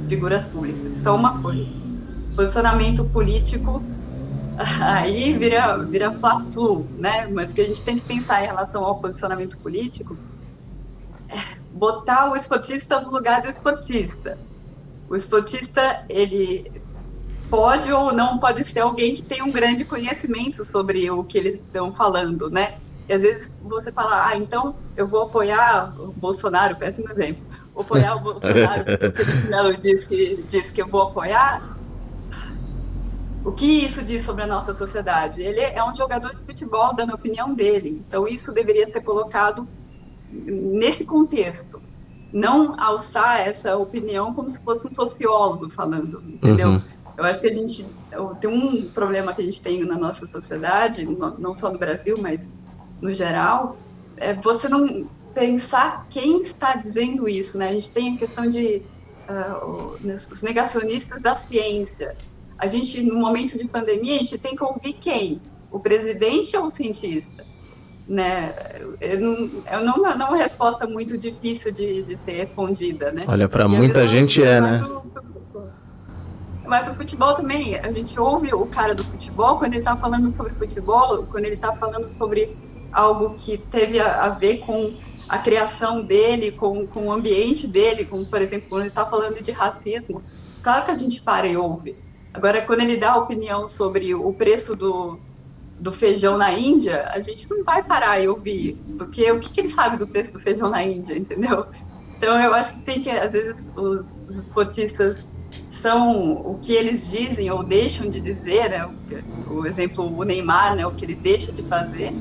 [0.07, 0.95] figuras públicas.
[0.95, 1.75] Isso é uma coisa.
[2.35, 3.81] Posicionamento político
[4.81, 7.27] aí vira vira fla-flu, né?
[7.27, 10.17] Mas o que a gente tem que pensar em relação ao posicionamento político
[11.29, 14.37] é botar o esportista no lugar do esportista.
[15.09, 16.71] O esportista, ele
[17.49, 21.55] pode ou não pode ser alguém que tem um grande conhecimento sobre o que eles
[21.55, 22.77] estão falando, né?
[23.07, 27.45] E às vezes você fala, ah, então eu vou apoiar o Bolsonaro, péssimo exemplo,
[27.79, 31.76] apoiar o Bolsonaro, porque o disse que, disse que eu vou apoiar.
[33.47, 35.41] O que isso diz sobre a nossa sociedade?
[35.41, 39.65] Ele é um jogador de futebol dando a opinião dele, então isso deveria ser colocado
[40.29, 41.81] nesse contexto.
[42.33, 46.71] Não alçar essa opinião como se fosse um sociólogo falando, entendeu?
[46.71, 46.81] Uhum.
[47.17, 47.85] Eu acho que a gente
[48.41, 51.05] tem um problema que a gente tem na nossa sociedade,
[51.39, 52.51] não só no Brasil, mas
[53.01, 53.77] no geral,
[54.17, 57.69] é você não pensar quem está dizendo isso, né?
[57.69, 58.83] A gente tem a questão de
[59.63, 62.13] o- os negacionistas da ciência.
[62.57, 65.41] A gente, no momento de pandemia, a gente tem que ouvir quem?
[65.69, 67.45] O presidente ou o cientista?
[68.07, 68.53] Né?
[69.01, 73.25] Eu não, eu não, não é uma resposta muito difícil de, de ser respondida, né?
[73.27, 74.79] Olha, às muita gente é, pro- né?
[74.79, 75.01] pro-
[75.51, 75.71] pro-
[76.65, 77.75] Vai pro futebol também.
[77.79, 81.57] A gente ouve o cara do futebol quando ele tá falando sobre futebol, quando ele
[81.57, 82.47] tá falando sobre
[82.91, 84.97] algo que teve a, a ver com
[85.27, 89.41] a criação dele, com, com o ambiente dele, como, por exemplo, quando ele tá falando
[89.41, 90.23] de racismo.
[90.61, 91.97] Claro que a gente para e ouve.
[92.37, 95.19] Agora, quando ele dá opinião sobre o preço do,
[95.79, 99.61] do feijão na Índia, a gente não vai parar e ouvir, porque o que, que
[99.61, 101.65] ele sabe do preço do feijão na Índia, entendeu?
[102.15, 105.27] Então eu acho que tem que, às vezes, os, os esportistas
[105.71, 108.87] são o que eles dizem ou deixam de dizer, né?
[109.49, 110.85] O, exemplo, o Neymar, né?
[110.85, 112.13] O que ele deixa de fazer,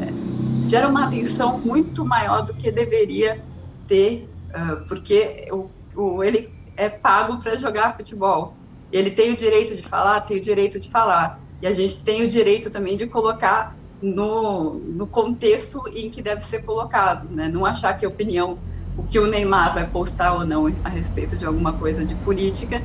[0.00, 3.40] é, gera uma atenção muito maior do que deveria
[3.86, 8.56] ter, ah, porque o, o, ele é pago para jogar futebol.
[8.94, 11.40] Ele tem o direito de falar, tem o direito de falar.
[11.60, 16.42] E a gente tem o direito também de colocar no, no contexto em que deve
[16.42, 17.48] ser colocado, né?
[17.48, 18.56] Não achar que a opinião,
[18.96, 22.80] o que o Neymar vai postar ou não a respeito de alguma coisa de política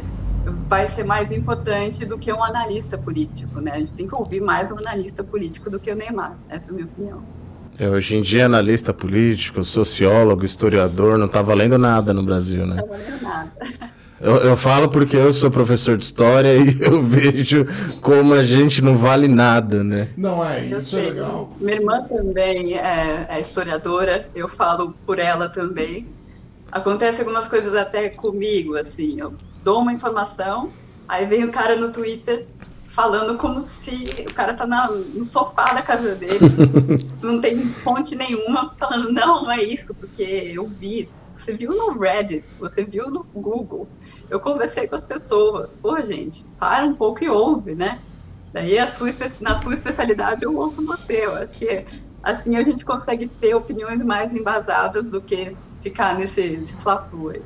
[0.68, 3.74] vai ser mais importante do que um analista político, né?
[3.74, 6.36] A gente tem que ouvir mais um analista político do que o Neymar.
[6.50, 7.22] Essa é a minha opinião.
[7.78, 12.78] É, hoje em dia, analista político, sociólogo, historiador, não tá valendo nada no Brasil, né?
[12.78, 13.52] Não tá valendo nada.
[14.22, 17.66] Eu, eu falo porque eu sou professor de história e eu vejo
[18.02, 20.10] como a gente não vale nada, né?
[20.18, 21.54] Não, é, isso é legal.
[21.60, 26.08] Minha irmã também é, é historiadora, eu falo por ela também.
[26.72, 30.72] Acontece algumas coisas até comigo, assim, eu dou uma informação,
[31.08, 32.46] aí vem o cara no Twitter
[32.86, 36.40] falando como se o cara tá na- no sofá da casa dele,
[37.24, 41.10] não tem fonte nenhuma, falando, não, não é isso, porque eu vi.
[41.50, 43.88] Você viu no Reddit, você viu no Google,
[44.30, 45.72] eu conversei com as pessoas.
[45.72, 48.00] Pô, gente, para um pouco e ouve, né?
[48.54, 49.10] Daí a sua,
[49.42, 51.26] na sua especialidade eu ouço você.
[51.26, 51.86] Eu acho que
[52.22, 57.42] assim a gente consegue ter opiniões mais embasadas do que ficar nesse, nesse fla-flu aí.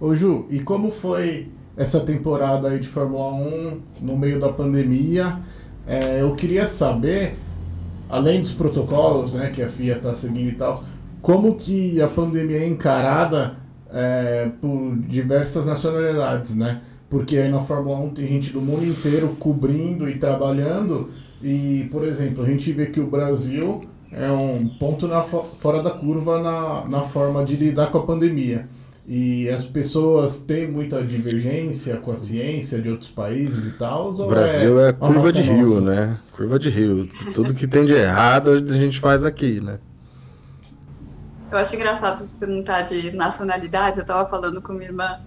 [0.00, 5.40] Ô Ju, e como foi essa temporada aí de Fórmula 1 no meio da pandemia?
[5.86, 7.36] É, eu queria saber,
[8.08, 10.82] além dos protocolos né, que a FIA está seguindo e tal,
[11.26, 13.56] como que a pandemia é encarada
[13.92, 16.82] é, por diversas nacionalidades, né?
[17.10, 21.10] Porque aí na Fórmula 1 tem gente do mundo inteiro cobrindo e trabalhando.
[21.42, 25.82] E, por exemplo, a gente vê que o Brasil é um ponto na fo- fora
[25.82, 28.68] da curva na, na forma de lidar com a pandemia.
[29.04, 34.12] E as pessoas têm muita divergência com a ciência de outros países e tal?
[34.12, 35.80] O Brasil é, uma curva de marca rio, nossa?
[35.80, 36.18] né?
[36.36, 37.08] Curva de rio.
[37.34, 39.76] Tudo que tem de errado a gente faz aqui, né?
[41.50, 43.98] Eu acho engraçado você perguntar de nacionalidade.
[43.98, 45.20] Eu estava falando com minha irmã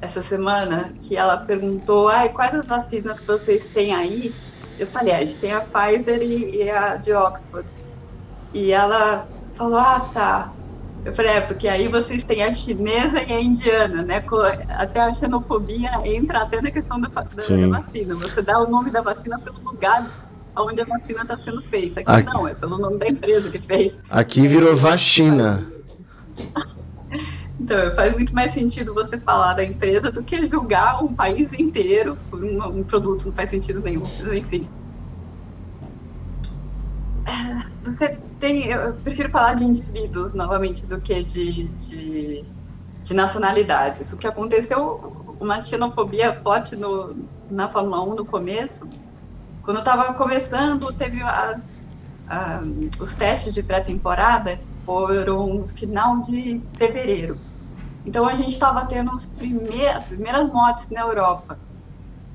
[0.00, 4.32] essa semana que ela perguntou: ah, quais as vacinas que vocês têm aí?
[4.78, 7.68] Eu falei: ah, a gente tem a Pfizer e, e a de Oxford.
[8.54, 10.52] E ela falou: ah, tá.
[11.04, 14.24] Eu falei: é, porque aí vocês têm a chinesa e a indiana, né?
[14.68, 18.14] Até a xenofobia entra até na questão da, da, da vacina.
[18.14, 20.25] Você dá o nome da vacina pelo lugar
[20.56, 22.00] onde a vacina está sendo feita.
[22.00, 23.98] Aqui, Aqui, não, é pelo nome da empresa que fez.
[24.10, 25.66] Aqui virou vacina.
[27.58, 32.16] Então, faz muito mais sentido você falar da empresa do que julgar um país inteiro
[32.30, 34.02] por um, um produto, não faz sentido nenhum.
[34.02, 34.68] Mas, enfim.
[37.24, 38.66] É, você tem.
[38.66, 42.44] Eu prefiro falar de indivíduos novamente do que de, de,
[43.02, 44.12] de nacionalidades.
[44.12, 47.16] O que aconteceu, uma xenofobia forte no,
[47.50, 48.88] na Fórmula 1 no começo,
[49.66, 51.74] quando eu estava começando, teve as,
[53.00, 57.36] os testes de pré-temporada foram no final de fevereiro.
[58.06, 61.58] Então a gente estava tendo as primeiras, primeiras mortes na Europa.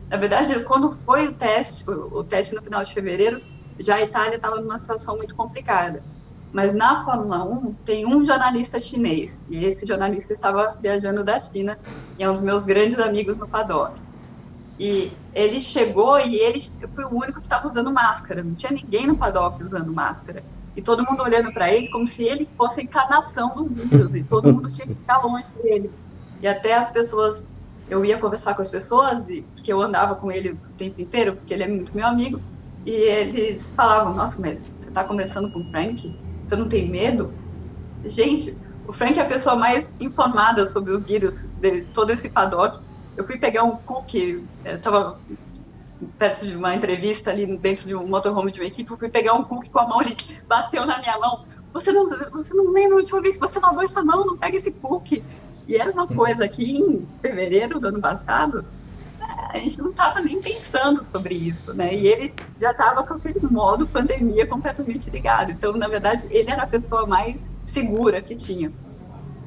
[0.09, 3.41] Na verdade, quando foi o teste, o, o teste no final de fevereiro,
[3.79, 6.03] já a Itália estava numa situação muito complicada.
[6.51, 11.79] Mas na Fórmula 1 tem um jornalista chinês, e esse jornalista estava viajando da China,
[12.19, 14.01] e é um dos meus grandes amigos no paddock.
[14.79, 16.59] E ele chegou e ele
[16.95, 20.43] foi o único que estava usando máscara, não tinha ninguém no paddock usando máscara.
[20.75, 24.23] E todo mundo olhando para ele como se ele fosse a encarnação do vírus, e
[24.23, 25.91] todo mundo tinha que ficar longe dele.
[26.41, 27.47] E até as pessoas,
[27.87, 31.35] eu ia conversar com as pessoas, e, porque eu andava com ele o tempo inteiro,
[31.35, 32.41] porque ele é muito meu amigo,
[32.85, 36.17] e eles falavam: Nossa, mas você está conversando com o Frank?
[36.47, 37.33] Você não tem medo?
[38.03, 38.57] Gente,
[38.87, 42.79] o Frank é a pessoa mais informada sobre o vírus de todo esse paddock.
[43.17, 45.19] Eu fui pegar um cookie, estava
[46.17, 49.33] perto de uma entrevista ali dentro de um motorhome de uma equipe, eu fui pegar
[49.33, 50.15] um cookie com a mão, ele
[50.47, 51.45] bateu na minha mão.
[51.73, 54.57] Você não, você não lembra a última vez que você lavou essa mão, não pega
[54.57, 55.23] esse cookie.
[55.67, 58.65] E era uma coisa que em fevereiro do ano passado,
[59.53, 61.93] a gente não estava nem pensando sobre isso, né?
[61.93, 65.51] E ele já estava com aquele modo pandemia completamente ligado.
[65.51, 68.71] Então, na verdade, ele era a pessoa mais segura que tinha.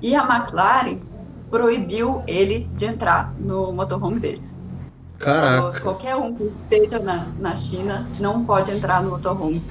[0.00, 1.00] E a McLaren
[1.50, 4.62] proibiu ele de entrar no motorhome deles.
[5.18, 5.80] Caraca.
[5.80, 9.62] Qualquer um que esteja na, na China não pode entrar no motorhome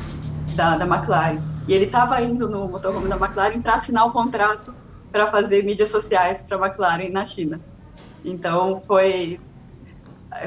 [0.55, 1.41] da, da McLaren.
[1.67, 4.73] E ele estava indo no motorhome da McLaren para assinar o contrato
[5.11, 7.59] para fazer mídias sociais para a McLaren na China.
[8.23, 9.39] Então foi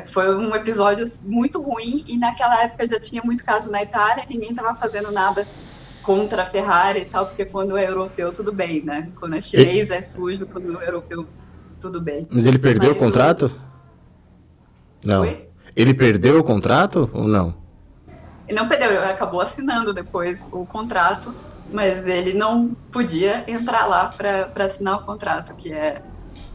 [0.07, 4.51] foi um episódio muito ruim e naquela época já tinha muito caso na Itália, ninguém
[4.51, 5.47] estava fazendo nada
[6.07, 9.11] contra a Ferrari e tal, porque quando é europeu tudo bem, né?
[9.19, 11.27] Quando é chinês é sujo, quando é europeu
[11.81, 12.29] tudo bem.
[12.31, 13.47] Mas ele perdeu Mas o contrato?
[13.47, 15.07] O...
[15.07, 15.25] Não.
[15.25, 15.49] Foi?
[15.75, 17.53] Ele perdeu o contrato ou não?
[18.49, 21.35] Ele não perdeu, ele acabou assinando depois o contrato,
[21.73, 26.03] mas ele não podia entrar lá para assinar o contrato, que é,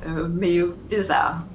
[0.02, 1.46] é meio bizarro.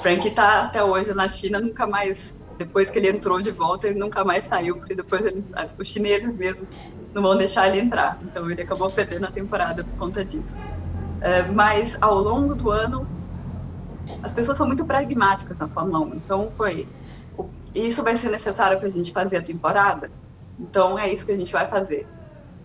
[0.00, 3.98] Frank está até hoje na China, nunca mais, depois que ele entrou de volta, ele
[3.98, 5.44] nunca mais saiu, porque depois ele,
[5.78, 6.66] os chineses mesmo
[7.14, 8.18] não vão deixar ele entrar.
[8.22, 10.58] Então ele acabou perdendo a temporada por conta disso.
[11.20, 13.06] É, mas ao longo do ano,
[14.22, 16.14] as pessoas são muito pragmáticas na Fórmula 1.
[16.16, 16.88] Então foi,
[17.74, 20.10] isso vai ser necessário para a gente fazer a temporada.
[20.58, 22.06] Então é isso que a gente vai fazer.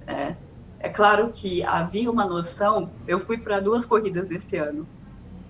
[0.06, 0.36] É,
[0.80, 2.90] é claro que havia uma noção.
[3.08, 4.88] Eu fui para duas corridas esse ano,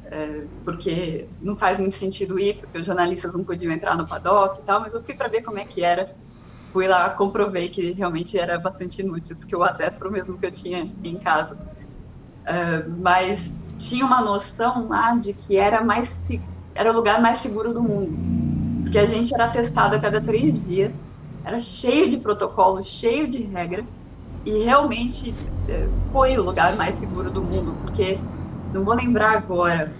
[0.05, 4.59] é, porque não faz muito sentido ir, porque os jornalistas não podiam entrar no paddock
[4.59, 4.81] e tal.
[4.81, 6.15] Mas eu fui para ver como é que era.
[6.71, 10.45] Fui lá, comprovei que realmente era bastante inútil, porque o acesso era o mesmo que
[10.45, 11.57] eu tinha em casa.
[12.45, 16.27] É, mas tinha uma noção lá de que era mais
[16.75, 18.13] era o lugar mais seguro do mundo,
[18.83, 20.99] porque a gente era testado a cada três dias,
[21.43, 23.85] era cheio de protocolos, cheio de regra,
[24.45, 25.35] e realmente
[25.67, 28.19] é, foi o lugar mais seguro do mundo, porque
[28.73, 29.91] não vou lembrar agora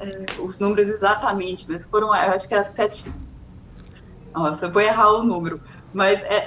[0.00, 3.04] é, os números exatamente, mas foram, acho que era sete.
[4.34, 5.60] Nossa, eu vou errar o número,
[5.92, 6.46] mas é,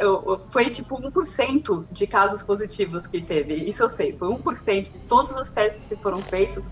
[0.51, 3.55] foi tipo 1% de casos positivos que teve.
[3.55, 4.17] Isso eu sei.
[4.17, 6.65] Foi 1% de todos os testes que foram feitos.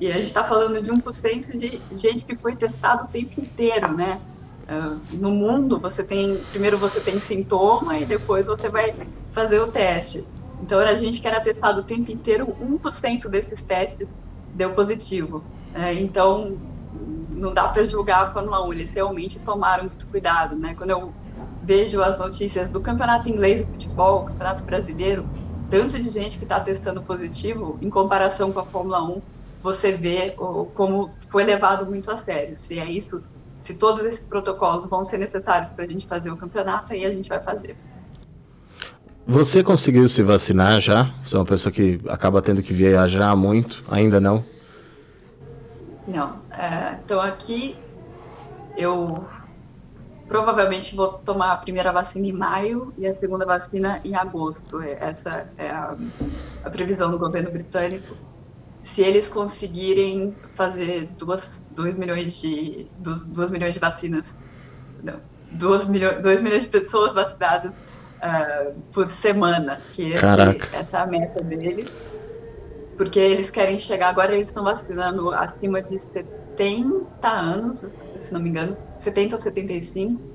[0.00, 3.94] E a gente está falando de 1% de gente que foi testado o tempo inteiro,
[3.96, 4.20] né?
[4.68, 6.44] Uh, no mundo, você tem.
[6.44, 8.94] Primeiro você tem sintoma e depois você vai
[9.32, 10.28] fazer o teste.
[10.60, 14.14] Então, era gente que era testado o tempo inteiro, 1% desses testes
[14.54, 15.44] deu positivo.
[15.74, 16.60] É, então,
[17.34, 18.72] não dá para julgar a Fórmula 1.
[18.72, 20.74] Eles realmente tomaram muito cuidado, né?
[20.74, 21.12] Quando eu
[21.62, 25.28] vejo as notícias do campeonato inglês de futebol, campeonato brasileiro,
[25.70, 29.22] tanto de gente que está testando positivo, em comparação com a Fórmula 1,
[29.62, 32.56] você vê o, como foi levado muito a sério.
[32.56, 33.22] Se é isso,
[33.58, 37.10] se todos esses protocolos vão ser necessários para a gente fazer o campeonato, aí a
[37.10, 37.76] gente vai fazer.
[39.24, 41.04] Você conseguiu se vacinar já?
[41.14, 43.84] Você é uma pessoa que acaba tendo que viajar muito?
[43.88, 44.44] Ainda não?
[46.06, 46.40] Não.
[46.52, 47.76] É, então aqui
[48.76, 49.24] eu
[50.28, 54.80] provavelmente vou tomar a primeira vacina em maio e a segunda vacina em agosto.
[54.80, 55.96] É, essa é a,
[56.64, 58.16] a previsão do governo britânico.
[58.80, 64.36] Se eles conseguirem fazer 2 milhões de duas milhões de vacinas,
[65.02, 65.20] não,
[65.52, 71.40] 2 milhões, milhões de pessoas vacinadas uh, por semana, que esse, essa é a meta
[71.42, 72.04] deles,
[72.96, 78.50] porque eles querem chegar agora eles estão vacinando acima de 70 anos, se não me
[78.50, 80.32] engano, 70 ou 75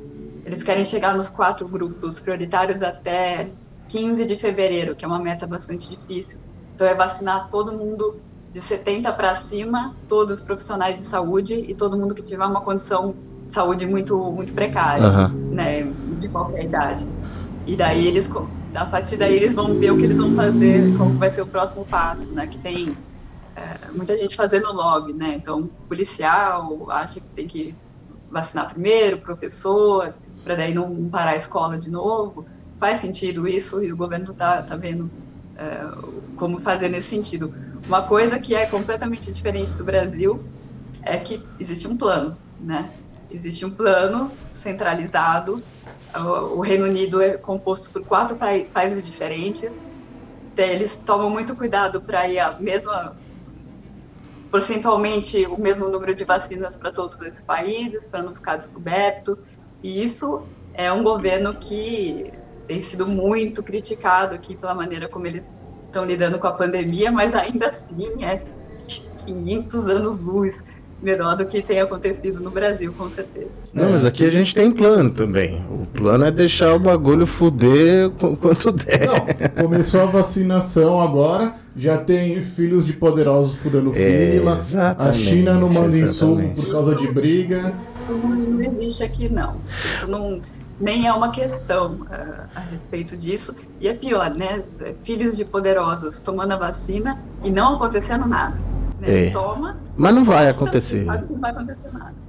[0.48, 3.52] eles querem chegar nos quatro grupos prioritários até
[3.90, 6.40] 15 de fevereiro, que é uma meta bastante difícil.
[6.74, 8.16] Então, é vacinar todo mundo
[8.54, 12.62] de 70 para cima, todos os profissionais de saúde e todo mundo que tiver uma
[12.62, 13.14] condição
[13.46, 15.28] de saúde muito, muito precária, uhum.
[15.52, 17.06] né, de qualquer idade.
[17.66, 18.32] E daí eles,
[18.76, 21.48] a partir daí eles vão ver o que eles vão fazer, como vai ser o
[21.48, 22.98] próximo passo, né, que tem
[23.56, 27.76] é, muita gente fazendo lobby, né, então policial acha que tem que
[28.30, 30.14] vacinar primeiro, professor,
[30.44, 32.46] para daí não parar a escola de novo.
[32.80, 35.12] Faz sentido isso e o governo está tá vendo
[35.56, 35.82] é,
[36.36, 37.54] como fazer nesse sentido.
[37.88, 40.46] Uma coisa que é completamente diferente do Brasil
[41.04, 42.94] é que existe um plano, né?
[43.30, 45.62] Existe um plano centralizado.
[46.56, 48.38] O, Reino Unido é composto por quatro
[48.74, 49.86] países diferentes.
[50.56, 53.16] Eles tomam muito cuidado para ir a mesma
[54.52, 59.38] percentualmente o mesmo número de vacinas para todos esses países, para não ficar descoberto.
[59.84, 60.42] E isso
[60.74, 62.32] é um governo que
[62.66, 65.54] tem sido muito criticado aqui pela maneira como eles
[65.86, 68.44] estão lidando com a pandemia, mas ainda assim é
[69.26, 70.64] 500 anos luz
[71.02, 73.50] melhor do que tem acontecido no Brasil, com certeza.
[73.74, 75.64] Não, mas aqui a gente tem plano também.
[75.70, 79.06] O plano é deixar o bagulho fuder quanto der.
[79.06, 84.60] Não, começou a vacinação agora, já tem filhos de poderosos furando é, fila.
[84.98, 87.72] A China não manda insumo por causa de briga.
[87.72, 89.62] Isso não existe aqui, não.
[89.68, 90.42] Isso não
[90.80, 93.56] nem é uma questão uh, a respeito disso.
[93.80, 94.64] E é pior, né?
[95.04, 98.60] Filhos de poderosos tomando a vacina e não acontecendo nada.
[99.00, 99.28] Né?
[99.28, 99.30] É.
[99.32, 99.78] Toma.
[99.96, 101.06] Mas não vai acontecer.
[101.06, 102.28] Não vai acontecer nada.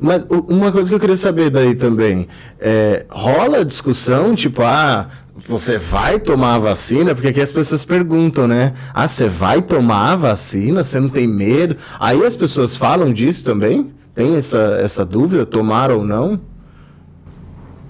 [0.00, 2.28] Mas uma coisa que eu queria saber daí também,
[2.60, 5.08] é, rola discussão, tipo, ah,
[5.46, 7.14] você vai tomar a vacina?
[7.14, 8.74] Porque aqui as pessoas perguntam, né?
[8.94, 10.84] Ah, você vai tomar a vacina?
[10.84, 11.76] Você não tem medo?
[11.98, 13.92] Aí as pessoas falam disso também?
[14.14, 16.40] Tem essa, essa dúvida, tomar ou não?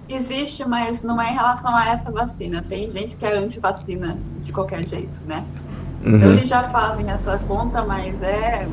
[0.08, 2.64] Existe, mas não é em relação a essa vacina.
[2.66, 5.44] Tem gente que é anti-vacina de qualquer jeito, né?
[6.00, 6.16] Uhum.
[6.16, 8.68] Então eles já fazem essa conta, mas é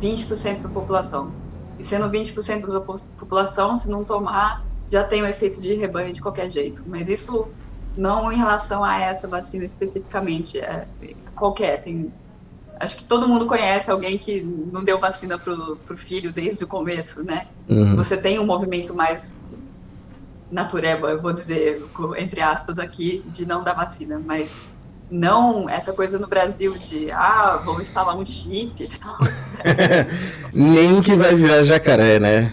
[0.00, 1.34] 20% da população.
[1.78, 6.12] E sendo 20% da população, se não tomar, já tem o um efeito de rebanho
[6.12, 6.82] de qualquer jeito.
[6.86, 7.52] Mas isso
[7.96, 10.88] não em relação a essa vacina especificamente, é
[11.34, 11.80] qualquer.
[11.82, 12.12] Tem,
[12.80, 16.68] acho que todo mundo conhece alguém que não deu vacina pro, pro filho desde o
[16.68, 17.46] começo, né?
[17.68, 17.96] Uhum.
[17.96, 19.38] Você tem um movimento mais
[20.50, 21.82] natureba, eu vou dizer,
[22.16, 24.62] entre aspas aqui, de não dar vacina, mas
[25.10, 28.88] não essa coisa no Brasil de ah, vou instalar um chip
[30.52, 32.52] Nem que vai virar jacaré, né?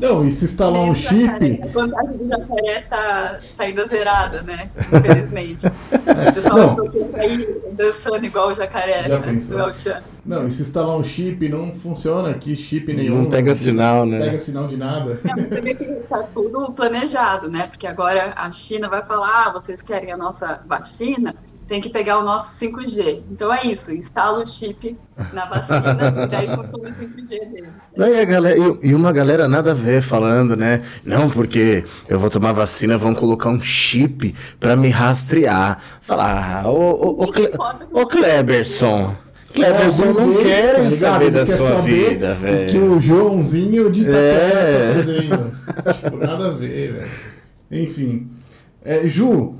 [0.00, 1.60] Não, e se instalar um chip.
[1.62, 4.70] A vantagem do jacaré tá, tá ainda zerada, né?
[4.92, 5.66] Infelizmente.
[6.08, 6.88] O pessoal não.
[6.88, 10.02] que sair dançando igual o jacaré Já né?
[10.24, 13.22] Não, e se instalar um chip não funciona aqui, chip nenhum.
[13.22, 14.20] Não pega sinal, né?
[14.20, 15.20] Pega sinal de nada.
[15.24, 17.66] É, você vê que tá tudo planejado, né?
[17.66, 21.34] Porque agora a China vai falar, ah, vocês querem a nossa vacina?
[21.68, 23.22] Tem que pegar o nosso 5G.
[23.30, 24.96] Então é isso, instala o chip
[25.34, 27.70] na vacina e daí consome o 5G deles.
[27.94, 28.22] Né?
[28.22, 30.80] E, galera, e, uma galera nada a ver falando, né?
[31.04, 35.78] Não, porque eu vou tomar vacina, vão colocar um chip para me rastrear.
[36.00, 37.52] Falar, ah, ô, ô, ô, Cle...
[37.92, 39.14] ô Kleberson.
[39.52, 42.68] Kleberson é, não quer tá saber da sua saber vida, velho.
[42.70, 44.88] que o Joãozinho de Itaquera é.
[44.88, 45.52] tá fazendo.
[45.92, 47.10] tipo, nada a ver, velho.
[47.70, 48.30] Enfim.
[48.84, 49.56] É, Ju,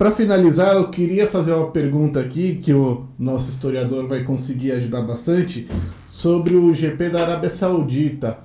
[0.00, 5.02] para finalizar, eu queria fazer uma pergunta aqui que o nosso historiador vai conseguir ajudar
[5.02, 5.68] bastante
[6.08, 8.38] sobre o GP da Arábia Saudita.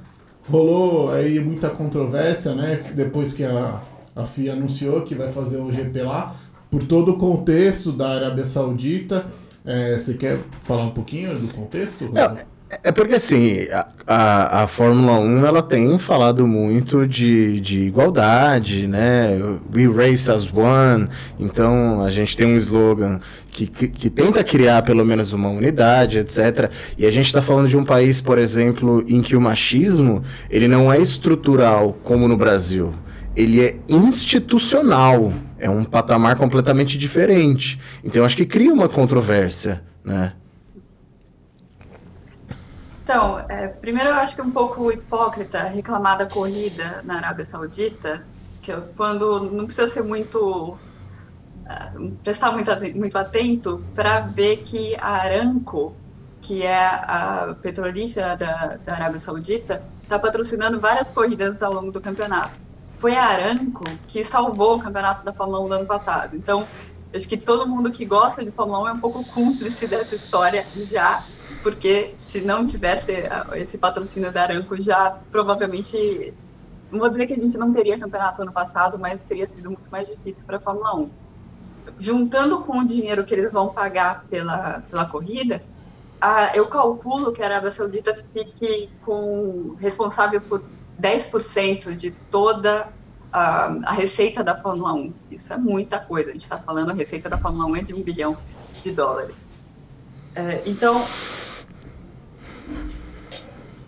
[0.50, 2.84] Rolou aí muita controvérsia, né?
[2.94, 3.82] Depois que a,
[4.14, 6.36] a FIA anunciou que vai fazer o GP lá,
[6.70, 9.24] por todo o contexto da Arábia Saudita.
[9.64, 12.12] É, você quer falar um pouquinho do contexto?
[12.18, 12.46] É,
[12.84, 13.68] é porque assim,
[14.08, 19.40] a, a, Fórmula 1 ela tem falado muito de, de igualdade, né?
[19.74, 21.08] We race as one.
[21.40, 23.20] Então a gente tem um slogan
[23.52, 26.72] que, que, que tenta criar pelo menos uma unidade, etc.
[26.98, 30.68] E a gente está falando de um país, por exemplo, em que o machismo ele
[30.68, 32.94] não é estrutural como no Brasil
[33.36, 37.80] ele é institucional, é um patamar completamente diferente.
[38.04, 40.34] Então acho que cria uma controvérsia, né?
[43.06, 47.46] Então, é, primeiro eu acho que é um pouco hipócrita reclamar da corrida na Arábia
[47.46, 48.26] Saudita,
[48.64, 54.96] que eu, quando não precisa ser muito uh, prestar muito, muito atento para ver que
[54.96, 55.96] a Aramco,
[56.42, 62.02] que é a petrolífera da, da Arábia Saudita, está patrocinando várias corridas ao longo do
[62.02, 62.60] campeonato.
[62.96, 66.36] Foi a Aramco que salvou o campeonato da Fórmula 1 do ano passado.
[66.36, 66.68] Então,
[67.16, 70.66] acho que todo mundo que gosta de Fórmula 1 é um pouco cúmplice dessa história
[70.90, 71.24] já
[71.66, 73.12] porque se não tivesse
[73.54, 76.32] esse patrocínio da Aramco, já provavelmente,
[76.92, 79.90] não vou dizer que a gente não teria campeonato ano passado, mas teria sido muito
[79.90, 81.10] mais difícil para a Fórmula 1.
[81.98, 85.64] Juntando com o dinheiro que eles vão pagar pela, pela corrida,
[86.22, 90.62] a, eu calculo que a Arábia Saudita fique com, responsável por
[91.02, 92.90] 10% de toda
[93.34, 95.14] a, a, receita da Fórmula 1.
[95.32, 96.30] Isso é muita coisa.
[96.30, 98.38] A gente está falando, a receita da Fórmula 1 é de um bilhão
[98.84, 99.50] de dólares.
[100.36, 101.04] É, então,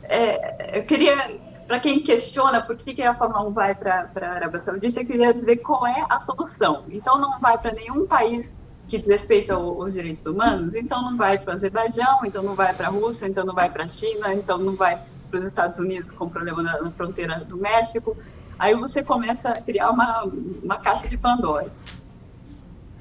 [0.07, 4.29] é, eu queria, para quem questiona por que, que a Fórmula 1 vai para a
[4.29, 6.85] Arábia Saudita, eu queria dizer qual é a solução.
[6.89, 8.51] Então, não vai para nenhum país
[8.87, 12.87] que desrespeita os direitos humanos, então não vai para o Azerbaijão, então não vai para
[12.87, 16.09] a Rússia, então não vai para a China, então não vai para os Estados Unidos
[16.11, 18.15] com problema na, na, fronteira do México.
[18.57, 20.23] Aí você começa a criar uma,
[20.63, 21.71] uma caixa de Pandora.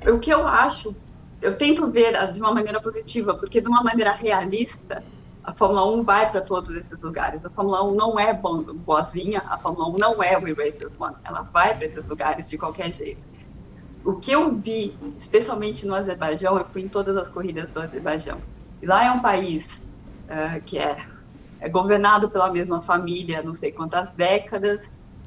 [0.06, 0.94] O que eu acho,
[1.40, 5.04] eu tento ver de uma maneira positiva, porque de uma maneira realista,
[5.46, 7.44] a Fórmula 1 vai para todos esses lugares.
[7.44, 11.14] A Fórmula 1 não é boazinha, a Fórmula 1 não é o Races One.
[11.24, 13.28] Ela vai para esses lugares de qualquer jeito.
[14.04, 18.38] O que eu vi, especialmente no Azerbaijão, eu fui em todas as corridas do Azerbaijão.
[18.82, 19.92] E lá é um país
[20.24, 20.96] uh, que é,
[21.60, 24.80] é governado pela mesma família, não sei quantas décadas.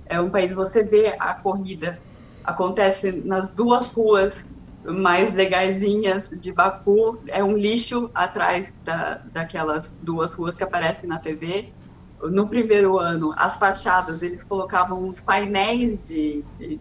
[0.06, 1.98] É um país, você vê a corrida
[2.44, 4.44] acontece nas duas ruas
[4.84, 11.20] mais legaisinhas de Baku é um lixo atrás da, daquelas duas ruas que aparecem na
[11.20, 11.74] TV.
[12.22, 16.80] No primeiro ano, as fachadas, eles colocavam uns painéis de, de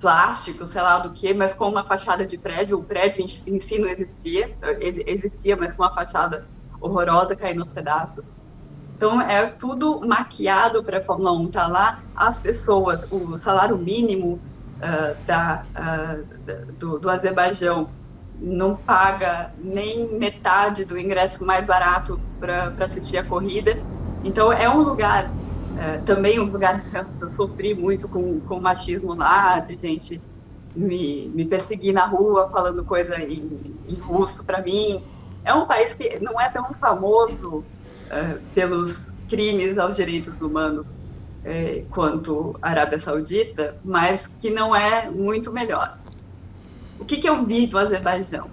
[0.00, 2.78] plástico, sei lá do que, mas com uma fachada de prédio.
[2.78, 6.46] O prédio em si não existia, existia, mas com uma fachada
[6.80, 8.24] horrorosa caindo nos pedaços.
[8.96, 12.02] Então é tudo maquiado para a Fórmula 1 tá lá.
[12.14, 14.40] As pessoas, o salário mínimo
[14.78, 17.88] uh, da, uh, do, do Azerbaijão
[18.40, 23.76] não paga nem metade do ingresso mais barato para assistir a corrida.
[24.22, 29.14] Então é um lugar, uh, também um lugar que eu sofri muito com, com machismo
[29.14, 30.20] lá, de gente
[30.74, 35.02] me, me perseguir na rua falando coisa em, em russo para mim.
[35.44, 37.64] É um país que não é tão famoso
[38.54, 40.88] pelos crimes aos direitos humanos
[41.44, 46.00] é, quanto a Arábia Saudita, mas que não é muito melhor.
[46.98, 48.48] O que, que eu vi do Azerbaijão?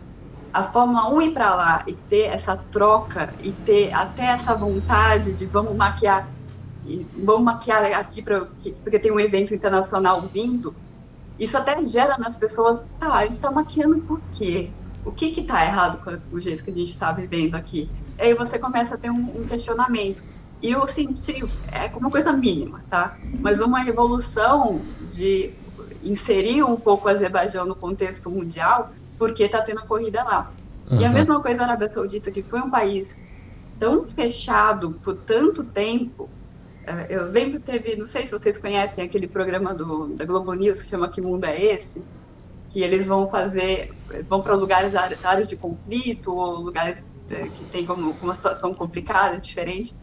[0.54, 5.34] A Fórmula 1 ir para lá e ter essa troca e ter até essa vontade
[5.34, 6.30] de vamos maquiar
[6.86, 8.46] e vamos maquiar aqui pra,
[8.84, 10.76] porque tem um evento internacional vindo,
[11.38, 14.76] isso até gera nas pessoas, tá, a gente está maquiando por quê?
[15.04, 17.90] O que está errado com o jeito que a gente está vivendo aqui?
[18.18, 20.24] E aí você começa a ter um, um questionamento.
[20.62, 23.18] E eu senti, é uma coisa mínima, tá?
[23.40, 25.54] Mas uma evolução de
[26.04, 30.52] inserir um pouco o Azerbaijão no contexto mundial, porque está tendo a corrida lá.
[30.90, 31.02] Uhum.
[31.02, 33.18] E a mesma coisa a Arábia Saudita, que foi um país
[33.80, 36.30] tão fechado por tanto tempo.
[36.86, 40.84] É, eu lembro teve, não sei se vocês conhecem aquele programa do, da Globo News
[40.84, 42.04] que chama Que Mundo é Esse?
[42.70, 43.94] Que eles vão fazer,
[44.30, 49.40] vão para lugares, áreas de conflito, ou lugares é, que tem como uma situação complicada,
[49.40, 49.94] diferente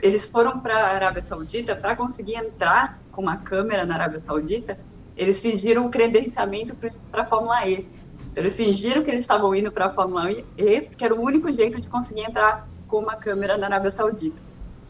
[0.00, 4.78] eles foram para a Arábia Saudita para conseguir entrar com uma câmera na Arábia Saudita.
[5.16, 6.74] Eles fingiram o credenciamento
[7.10, 7.88] para a Fórmula E.
[8.30, 11.52] Então, eles fingiram que eles estavam indo para a Fórmula E, porque era o único
[11.54, 14.42] jeito de conseguir entrar com uma câmera na Arábia Saudita.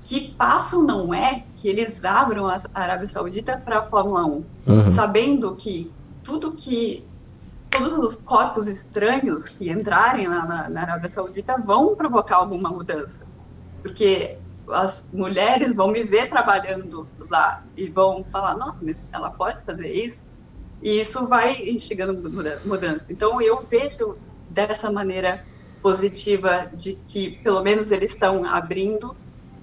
[0.02, 4.90] Que passo não é que eles abram a Arábia Saudita para a Fórmula 1, uhum.
[4.90, 5.92] sabendo que
[6.22, 7.06] tudo que
[7.70, 13.26] todos os corpos estranhos que entrarem lá na, na Arábia Saudita vão provocar alguma mudança.
[13.82, 14.38] Porque
[14.68, 19.92] as mulheres vão me ver trabalhando lá e vão falar, nossa, mas ela pode fazer
[19.92, 20.24] isso?
[20.80, 22.30] E isso vai instigando
[22.64, 23.06] mudança.
[23.12, 24.18] Então, eu vejo
[24.48, 25.42] dessa maneira
[25.82, 29.16] positiva de que, pelo menos, eles estão abrindo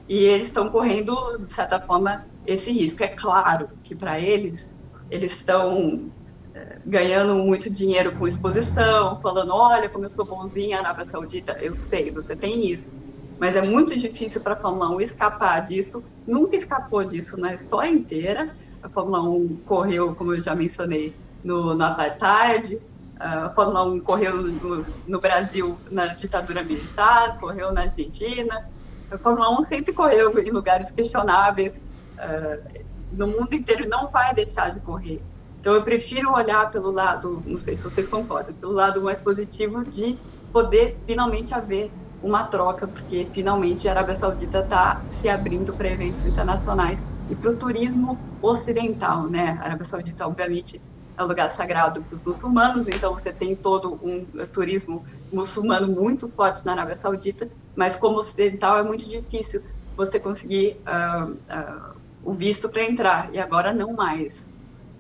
[0.07, 3.03] e eles estão correndo, de certa forma, esse risco.
[3.03, 4.79] É claro que, para eles,
[5.09, 6.11] eles estão
[6.53, 11.73] é, ganhando muito dinheiro com exposição, falando, olha como eu sou bonzinha, Arábia Saudita, eu
[11.73, 13.00] sei, você tem isso
[13.41, 16.03] mas é muito difícil para a Fórmula 1 escapar disso.
[16.27, 18.55] Nunca escapou disso na história inteira.
[18.83, 21.11] A Fórmula 1 correu, como eu já mencionei,
[21.43, 22.79] no, no apartheid,
[23.19, 28.69] a Fórmula 1 correu no, no, Brasil na ditadura militar, correu na Argentina.
[29.09, 31.81] A Fórmula 1 sempre correu em lugares questionáveis.
[32.19, 35.19] Uh, no mundo inteiro não vai deixar de correr.
[35.59, 39.83] Então eu prefiro olhar pelo lado, não sei se vocês concordam, pelo lado mais positivo
[39.83, 40.15] de
[40.53, 41.91] poder finalmente haver
[42.21, 47.49] uma troca, porque finalmente a Arábia Saudita está se abrindo para eventos internacionais e para
[47.49, 49.57] o turismo ocidental, né?
[49.59, 50.81] A Arábia Saudita, obviamente,
[51.17, 56.29] é um lugar sagrado para os muçulmanos, então você tem todo um turismo muçulmano muito
[56.29, 59.63] forte na Arábia Saudita, mas como ocidental é muito difícil
[59.95, 64.49] você conseguir uh, uh, o visto para entrar, e agora não mais.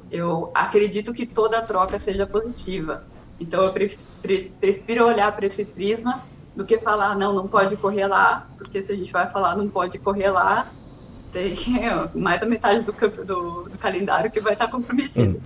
[0.09, 3.05] Eu acredito que toda troca seja positiva,
[3.39, 8.47] então eu prefiro olhar para esse prisma do que falar, não, não pode correr lá,
[8.57, 10.67] porque se a gente vai falar não pode correr lá,
[11.31, 11.53] tem
[12.13, 15.37] mais da metade do, do, do calendário que vai estar comprometido.
[15.37, 15.39] Hum.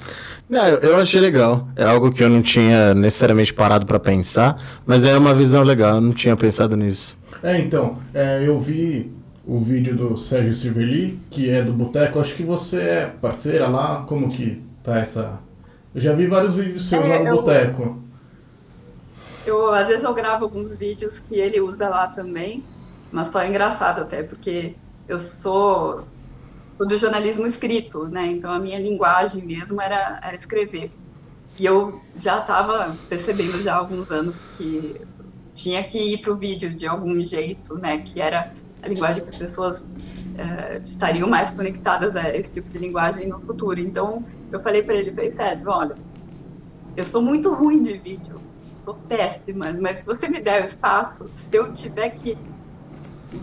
[0.49, 1.67] Não, eu achei legal.
[1.75, 5.95] É algo que eu não tinha necessariamente parado para pensar, mas é uma visão legal.
[5.95, 7.17] Eu não tinha pensado nisso.
[7.41, 9.11] É, então, é, eu vi
[9.45, 12.19] o vídeo do Sérgio Cervelli, que é do Boteco.
[12.19, 14.03] Acho que você é parceira lá.
[14.07, 15.39] Como que tá essa.
[15.93, 17.35] Eu já vi vários vídeos seus é, lá no eu...
[17.35, 18.04] Boteco.
[19.45, 22.63] Eu, às vezes eu gravo alguns vídeos que ele usa lá também,
[23.11, 24.75] mas só é engraçado até, porque
[25.07, 26.03] eu sou,
[26.73, 28.27] sou do jornalismo escrito, né?
[28.27, 30.91] Então a minha linguagem mesmo era, era escrever.
[31.57, 34.99] E eu já estava percebendo já há alguns anos que
[35.53, 37.99] tinha que ir para o vídeo de algum jeito, né?
[37.99, 38.51] Que era
[38.81, 39.85] a linguagem que as pessoas
[40.37, 43.79] é, estariam mais conectadas a esse tipo de linguagem no futuro.
[43.79, 45.95] Então eu falei para ele, falei, Sérgio, olha,
[46.97, 48.41] eu sou muito ruim de vídeo,
[48.85, 52.37] sou péssima, mas se você me der o espaço, se eu tiver que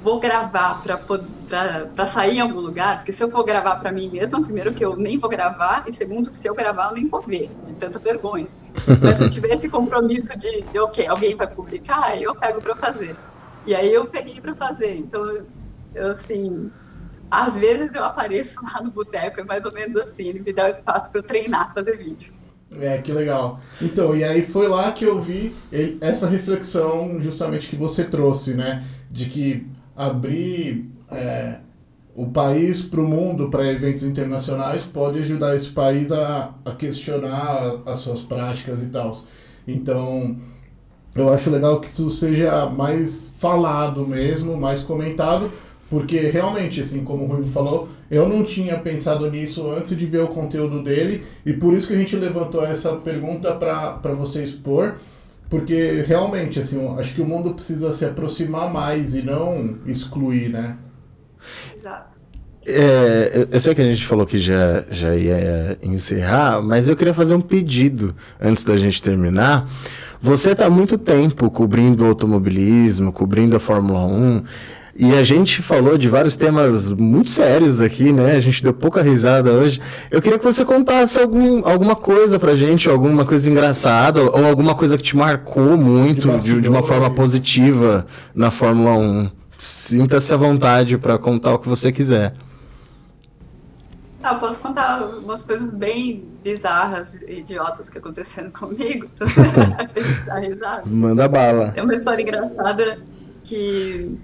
[0.01, 4.43] vou gravar para sair em algum lugar, porque se eu for gravar para mim mesma,
[4.43, 7.59] primeiro que eu nem vou gravar, e segundo, se eu gravar, eu nem vou ver,
[7.65, 8.47] de tanta vergonha.
[9.03, 12.77] Mas se eu tiver esse compromisso de, de ok, alguém vai publicar, eu pego para
[12.77, 13.19] fazer.
[13.67, 14.97] E aí eu peguei para fazer.
[14.97, 15.23] Então,
[15.95, 16.73] eu, assim,
[17.31, 20.67] às vezes eu apareço lá no boteco, é mais ou menos assim, ele me dá
[20.67, 22.33] o espaço para eu treinar, fazer vídeo.
[22.81, 23.61] É, que legal.
[23.81, 25.55] Então, e aí foi lá que eu vi
[26.01, 28.85] essa reflexão justamente que você trouxe, né?
[29.11, 31.59] De que abrir é,
[32.15, 37.81] o país para o mundo, para eventos internacionais, pode ajudar esse país a, a questionar
[37.87, 39.13] as suas práticas e tal.
[39.67, 40.37] Então,
[41.15, 45.51] eu acho legal que isso seja mais falado mesmo, mais comentado,
[45.89, 50.21] porque realmente, assim, como o Rui falou, eu não tinha pensado nisso antes de ver
[50.21, 54.97] o conteúdo dele, e por isso que a gente levantou essa pergunta para você expor.
[55.49, 60.77] Porque realmente, assim, acho que o mundo precisa se aproximar mais e não excluir, né?
[61.75, 62.19] Exato.
[62.67, 67.15] É, eu sei que a gente falou que já, já ia encerrar, mas eu queria
[67.15, 69.69] fazer um pedido antes da gente terminar.
[70.21, 74.43] Você está há muito tempo cobrindo o automobilismo, cobrindo a Fórmula 1.
[74.95, 78.37] E a gente falou de vários temas muito sérios aqui, né?
[78.37, 79.81] A gente deu pouca risada hoje.
[80.11, 84.75] Eu queria que você contasse algum, alguma coisa pra gente, alguma coisa engraçada, ou alguma
[84.75, 89.31] coisa que te marcou muito de, de uma forma positiva na Fórmula 1.
[89.59, 92.35] Sinta-se à vontade para contar o que você quiser.
[94.23, 99.09] Ah, posso contar umas coisas bem bizarras e idiotas que aconteceram comigo?
[100.87, 101.73] Manda bala.
[101.75, 102.99] É uma história engraçada
[103.43, 104.17] que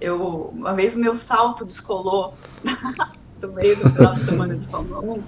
[0.00, 2.34] eu, uma vez o meu salto descolou
[3.42, 5.22] no meio do final de semana de Fórmula 1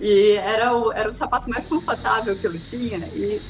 [0.00, 3.40] e era o, era o sapato mais confortável que eu tinha e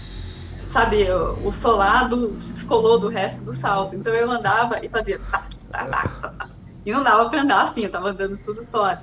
[0.63, 3.97] sabe, o, o solado se descolou do resto do salto.
[3.97, 6.49] Então eu andava e fazia tá, tá, tá,
[6.85, 9.03] e não dava para andar assim, eu tava andando tudo fora.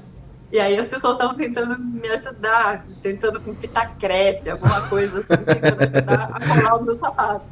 [0.51, 5.43] E aí as pessoas estavam tentando me ajudar, tentando com fita crepe, alguma coisa assim,
[5.43, 7.45] tentando ajudar a colar o meu sapato.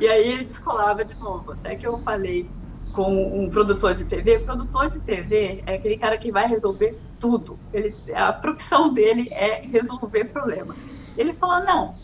[0.00, 2.48] E aí descolava de novo, até que eu falei
[2.92, 4.40] com um produtor de TV.
[4.40, 7.58] Produtor de TV é aquele cara que vai resolver tudo.
[7.72, 10.74] Ele, a profissão dele é resolver problema.
[11.16, 11.94] Ele falou: não,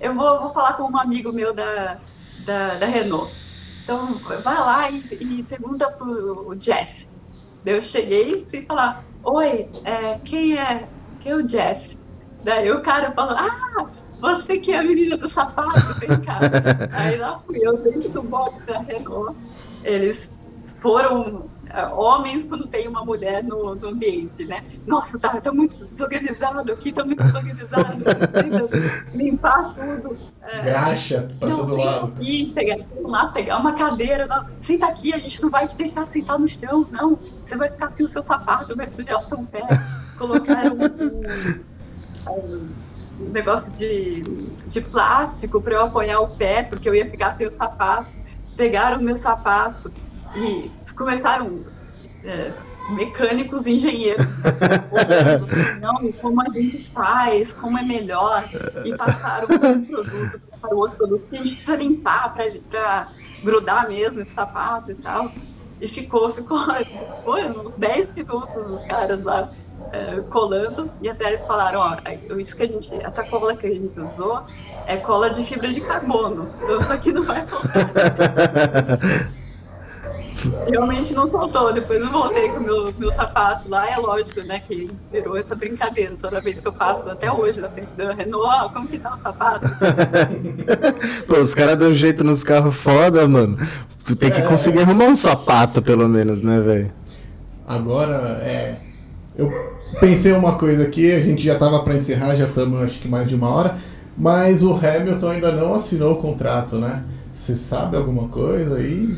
[0.00, 1.98] eu vou, vou falar com um amigo meu da,
[2.44, 3.32] da, da Renault.
[3.82, 7.08] Então, vai lá e, e pergunta pro Jeff.
[7.64, 10.88] Daí eu cheguei e falar: Oi, é, quem, é,
[11.20, 11.98] quem é o Jeff?
[12.44, 13.88] Daí o cara falou: Ah,
[14.20, 16.38] você que é a menina do sapato, vem cá.
[16.92, 19.36] Aí lá fui eu dentro do box da Renault
[19.84, 20.38] eles
[20.80, 21.48] foram
[21.94, 24.64] homens quando tem uma mulher no, no ambiente, né?
[24.86, 28.04] Nossa, tá, tá muito desorganizado aqui, tá muito desorganizado,
[29.14, 30.16] limpar tudo.
[30.42, 32.14] É, Graxa pra todo lado.
[32.16, 36.06] Aqui, pegar, lá, pegar uma cadeira, não, senta aqui, a gente não vai te deixar
[36.06, 37.18] sentar no chão, não.
[37.44, 39.66] Você vai ficar sem o seu sapato, vai sujar o seu pé.
[40.16, 42.68] Colocaram um, um,
[43.20, 47.46] um negócio de, de plástico para eu apoiar o pé, porque eu ia ficar sem
[47.46, 48.16] o sapato.
[48.58, 49.90] Pegaram o meu sapato
[50.36, 51.64] e começaram
[52.24, 52.52] é,
[52.90, 54.26] mecânicos engenheiros
[55.80, 58.48] não, como a gente faz, como é melhor,
[58.84, 63.12] e passaram um produto, passaram outro produto que a gente precisa limpar para
[63.44, 65.30] grudar mesmo esse sapato e tal.
[65.80, 66.58] E ficou, ficou,
[67.24, 69.52] foi uns 10 minutos os caras lá
[69.92, 71.96] é, colando, e até eles falaram, ó,
[72.36, 74.42] isso que a gente, essa cola que a gente usou
[74.86, 77.88] é cola de fibra de carbono, então isso aqui não vai soltar.
[80.68, 81.72] Realmente não soltou.
[81.72, 83.90] Depois eu voltei com o meu, meu sapato lá.
[83.90, 84.60] É lógico, né?
[84.60, 86.14] Que virou essa brincadeira.
[86.18, 89.16] Toda vez que eu passo, até hoje, na frente da Renault, como que tá o
[89.16, 89.66] sapato?
[91.26, 93.58] Pô, os caras dão jeito nos carros foda, mano.
[94.04, 94.46] Tu tem que é...
[94.46, 96.92] conseguir arrumar um sapato, pelo menos, né, velho?
[97.66, 98.87] Agora, é.
[99.38, 99.52] Eu
[100.00, 103.28] pensei uma coisa aqui, a gente já tava para encerrar, já estamos acho que mais
[103.28, 103.76] de uma hora,
[104.16, 107.04] mas o Hamilton ainda não assinou o contrato, né?
[107.32, 109.16] Você sabe alguma coisa aí?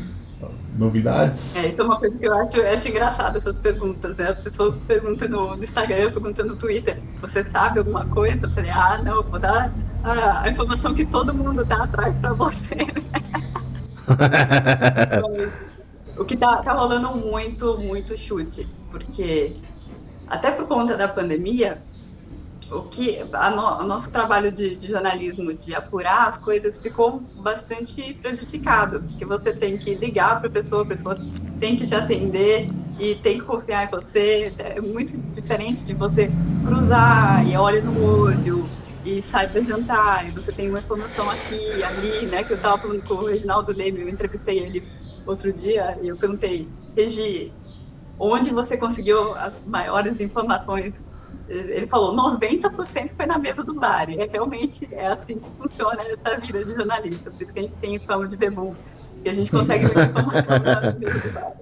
[0.77, 1.57] novidades?
[1.57, 4.29] É, isso é uma coisa que eu acho, eu acho engraçado, essas perguntas, né?
[4.29, 8.45] As pessoas perguntam no, no Instagram, perguntam no Twitter, você sabe alguma coisa?
[8.45, 9.69] Eu falei, ah, não, vou dar
[10.03, 12.77] a, a informação que todo mundo tá atrás para você.
[16.17, 19.53] o que tá, tá rolando muito, muito chute, porque
[20.31, 21.81] até por conta da pandemia,
[22.71, 28.13] o que no, o nosso trabalho de, de, jornalismo de apurar as coisas ficou bastante
[28.13, 31.17] prejudicado, porque você tem que ligar para a pessoa, a pessoa
[31.59, 34.53] tem que te atender e tem que confiar em você.
[34.57, 36.31] É muito diferente de você
[36.63, 38.69] cruzar e olha no olho
[39.03, 42.41] e sai para jantar e você tem uma informação aqui, ali, né?
[42.45, 44.87] Que eu estava falando com o Reginaldo Leme, eu entrevistei ele
[45.25, 47.51] outro dia e eu perguntei, Regi,
[48.19, 50.93] onde você conseguiu as maiores informações
[51.51, 54.09] ele falou 90% foi na mesa do bar.
[54.09, 57.29] E é, realmente é assim que funciona essa vida de jornalista.
[57.29, 58.73] Por isso que a gente tem fama de bebum.
[59.23, 61.53] E a gente consegue ver informação na mesa do bar.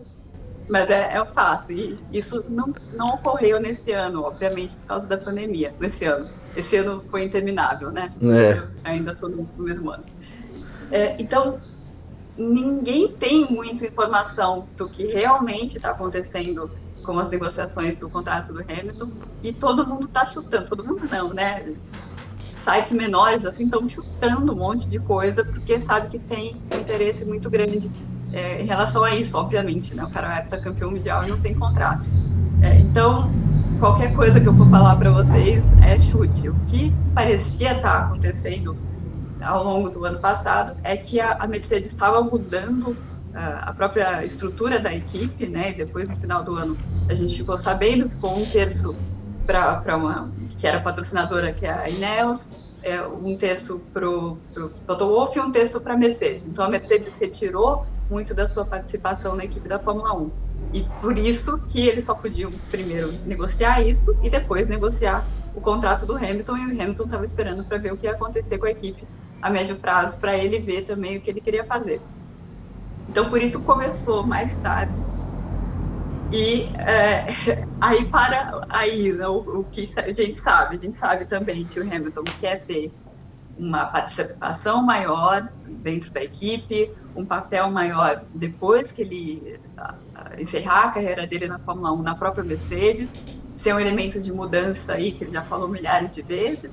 [0.69, 1.71] Mas é, é um fato.
[1.71, 5.73] E isso não, não ocorreu nesse ano, obviamente, por causa da pandemia.
[5.79, 6.29] Nesse ano.
[6.55, 8.13] Esse ano foi interminável, né?
[8.21, 8.57] É.
[8.57, 10.03] Eu ainda estou no mesmo ano.
[10.91, 11.59] É, então,
[12.39, 16.71] ninguém tem muita informação do que realmente está acontecendo
[17.03, 19.09] como as negociações do contrato do Hamilton,
[19.43, 21.73] e todo mundo está chutando, todo mundo não, né?
[22.55, 27.25] Sites menores assim estão chutando um monte de coisa porque sabe que tem um interesse
[27.25, 27.89] muito grande
[28.31, 30.03] é, em relação a isso, obviamente, né?
[30.03, 32.07] O cara estar campeão mundial e não tem contrato.
[32.61, 33.31] É, então,
[33.79, 36.49] qualquer coisa que eu for falar para vocês é chute.
[36.49, 38.77] O que parecia estar tá acontecendo
[39.41, 42.95] ao longo do ano passado é que a, Mercedes estava mudando
[43.33, 45.71] a própria estrutura da equipe, né?
[45.71, 48.95] E depois no final do ano a gente ficou sabendo que com um terço
[49.45, 52.51] para uma que era patrocinadora, que é a Ineos,
[52.83, 54.37] é, um terço para o
[54.85, 56.47] Toto Wolff e um terço para a Mercedes.
[56.47, 60.31] Então a Mercedes retirou muito da sua participação na equipe da Fórmula 1.
[60.73, 65.25] E por isso que eles só podiam primeiro negociar isso e depois negociar
[65.55, 66.57] o contrato do Hamilton.
[66.57, 69.07] E o Hamilton estava esperando para ver o que ia acontecer com a equipe
[69.41, 72.01] a médio prazo, para ele ver também o que ele queria fazer.
[73.07, 75.03] Então, por isso começou mais tarde.
[76.31, 77.25] E é,
[77.81, 81.79] aí para aí né, o, o, que a gente sabe, a gente sabe também que
[81.79, 82.91] o Hamilton quer ter
[83.57, 89.59] uma participação maior dentro da equipe, um papel maior depois que ele
[90.37, 93.21] encerrar a carreira dele na Fórmula 1 na própria Mercedes,
[93.55, 96.71] ser um elemento de mudança aí que ele já falou milhares de vezes.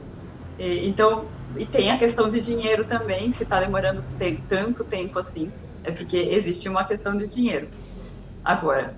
[0.59, 1.27] E, então,
[1.59, 4.05] e tem a questão de dinheiro também, se está demorando
[4.49, 5.51] tanto tempo assim
[5.87, 7.69] é porque existe uma questão de dinheiro.
[8.45, 8.95] Agora,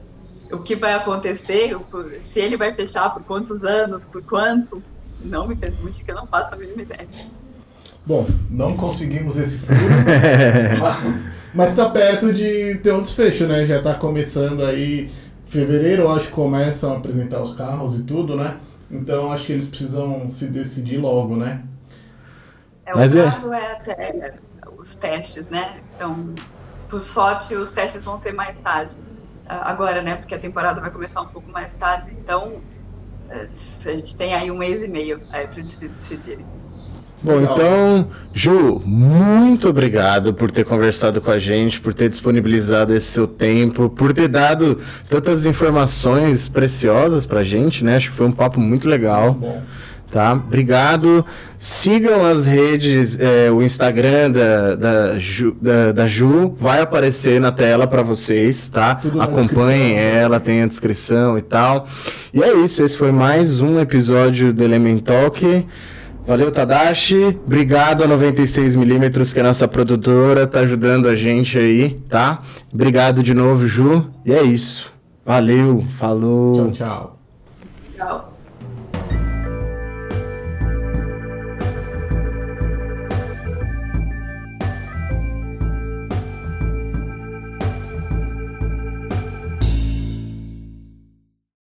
[0.51, 1.77] o que vai acontecer,
[2.23, 4.83] se ele vai fechar por quantos anos, por quanto,
[5.23, 7.07] não me pergunte que eu não faço a mínima ideia.
[8.07, 9.79] Bom, não conseguimos esse furo,
[11.55, 13.67] mas está perto de ter um desfecho, né?
[13.67, 15.11] Já está começando aí,
[15.45, 18.57] fevereiro, acho que começam a apresentar os carros e tudo, né?
[18.91, 21.63] Então acho que eles precisam se decidir logo, né?
[22.89, 23.31] É, o Mas é.
[23.31, 23.61] caso é...
[23.61, 24.35] é até
[24.77, 25.79] os testes, né?
[25.95, 26.35] Então,
[26.89, 28.97] por sorte, os testes vão ser mais tarde.
[29.47, 30.17] Agora, né?
[30.17, 32.11] Porque a temporada vai começar um pouco mais tarde.
[32.19, 32.61] Então,
[33.29, 33.47] é,
[33.85, 36.39] a gente tem aí um mês e meio aí para decidir.
[37.21, 37.53] Bom, Legal.
[37.53, 43.27] então, Ju, muito obrigado por ter conversado com a gente, por ter disponibilizado esse seu
[43.27, 44.79] tempo, por ter dado
[45.09, 47.97] tantas informações preciosas pra gente, né?
[47.97, 49.33] Acho que foi um papo muito legal.
[49.33, 49.63] Bom.
[50.11, 50.33] Tá?
[50.33, 51.25] Obrigado.
[51.59, 57.53] Sigam as redes, é, o Instagram da, da, Ju, da, da, Ju vai aparecer na
[57.53, 58.95] tela para vocês, tá?
[58.95, 61.87] Tudo Acompanhem ela, tem a descrição e tal.
[62.33, 65.67] E é isso, esse foi mais um episódio do Element Talk.
[66.27, 67.39] Valeu, Tadashi.
[67.47, 72.43] Obrigado a 96mm, que é a nossa produtora, tá ajudando a gente aí, tá?
[72.73, 74.07] Obrigado de novo, Ju.
[74.25, 74.93] E é isso.
[75.25, 76.55] Valeu, falou.
[76.55, 77.19] Tchau, tchau.
[77.97, 78.38] Tchau.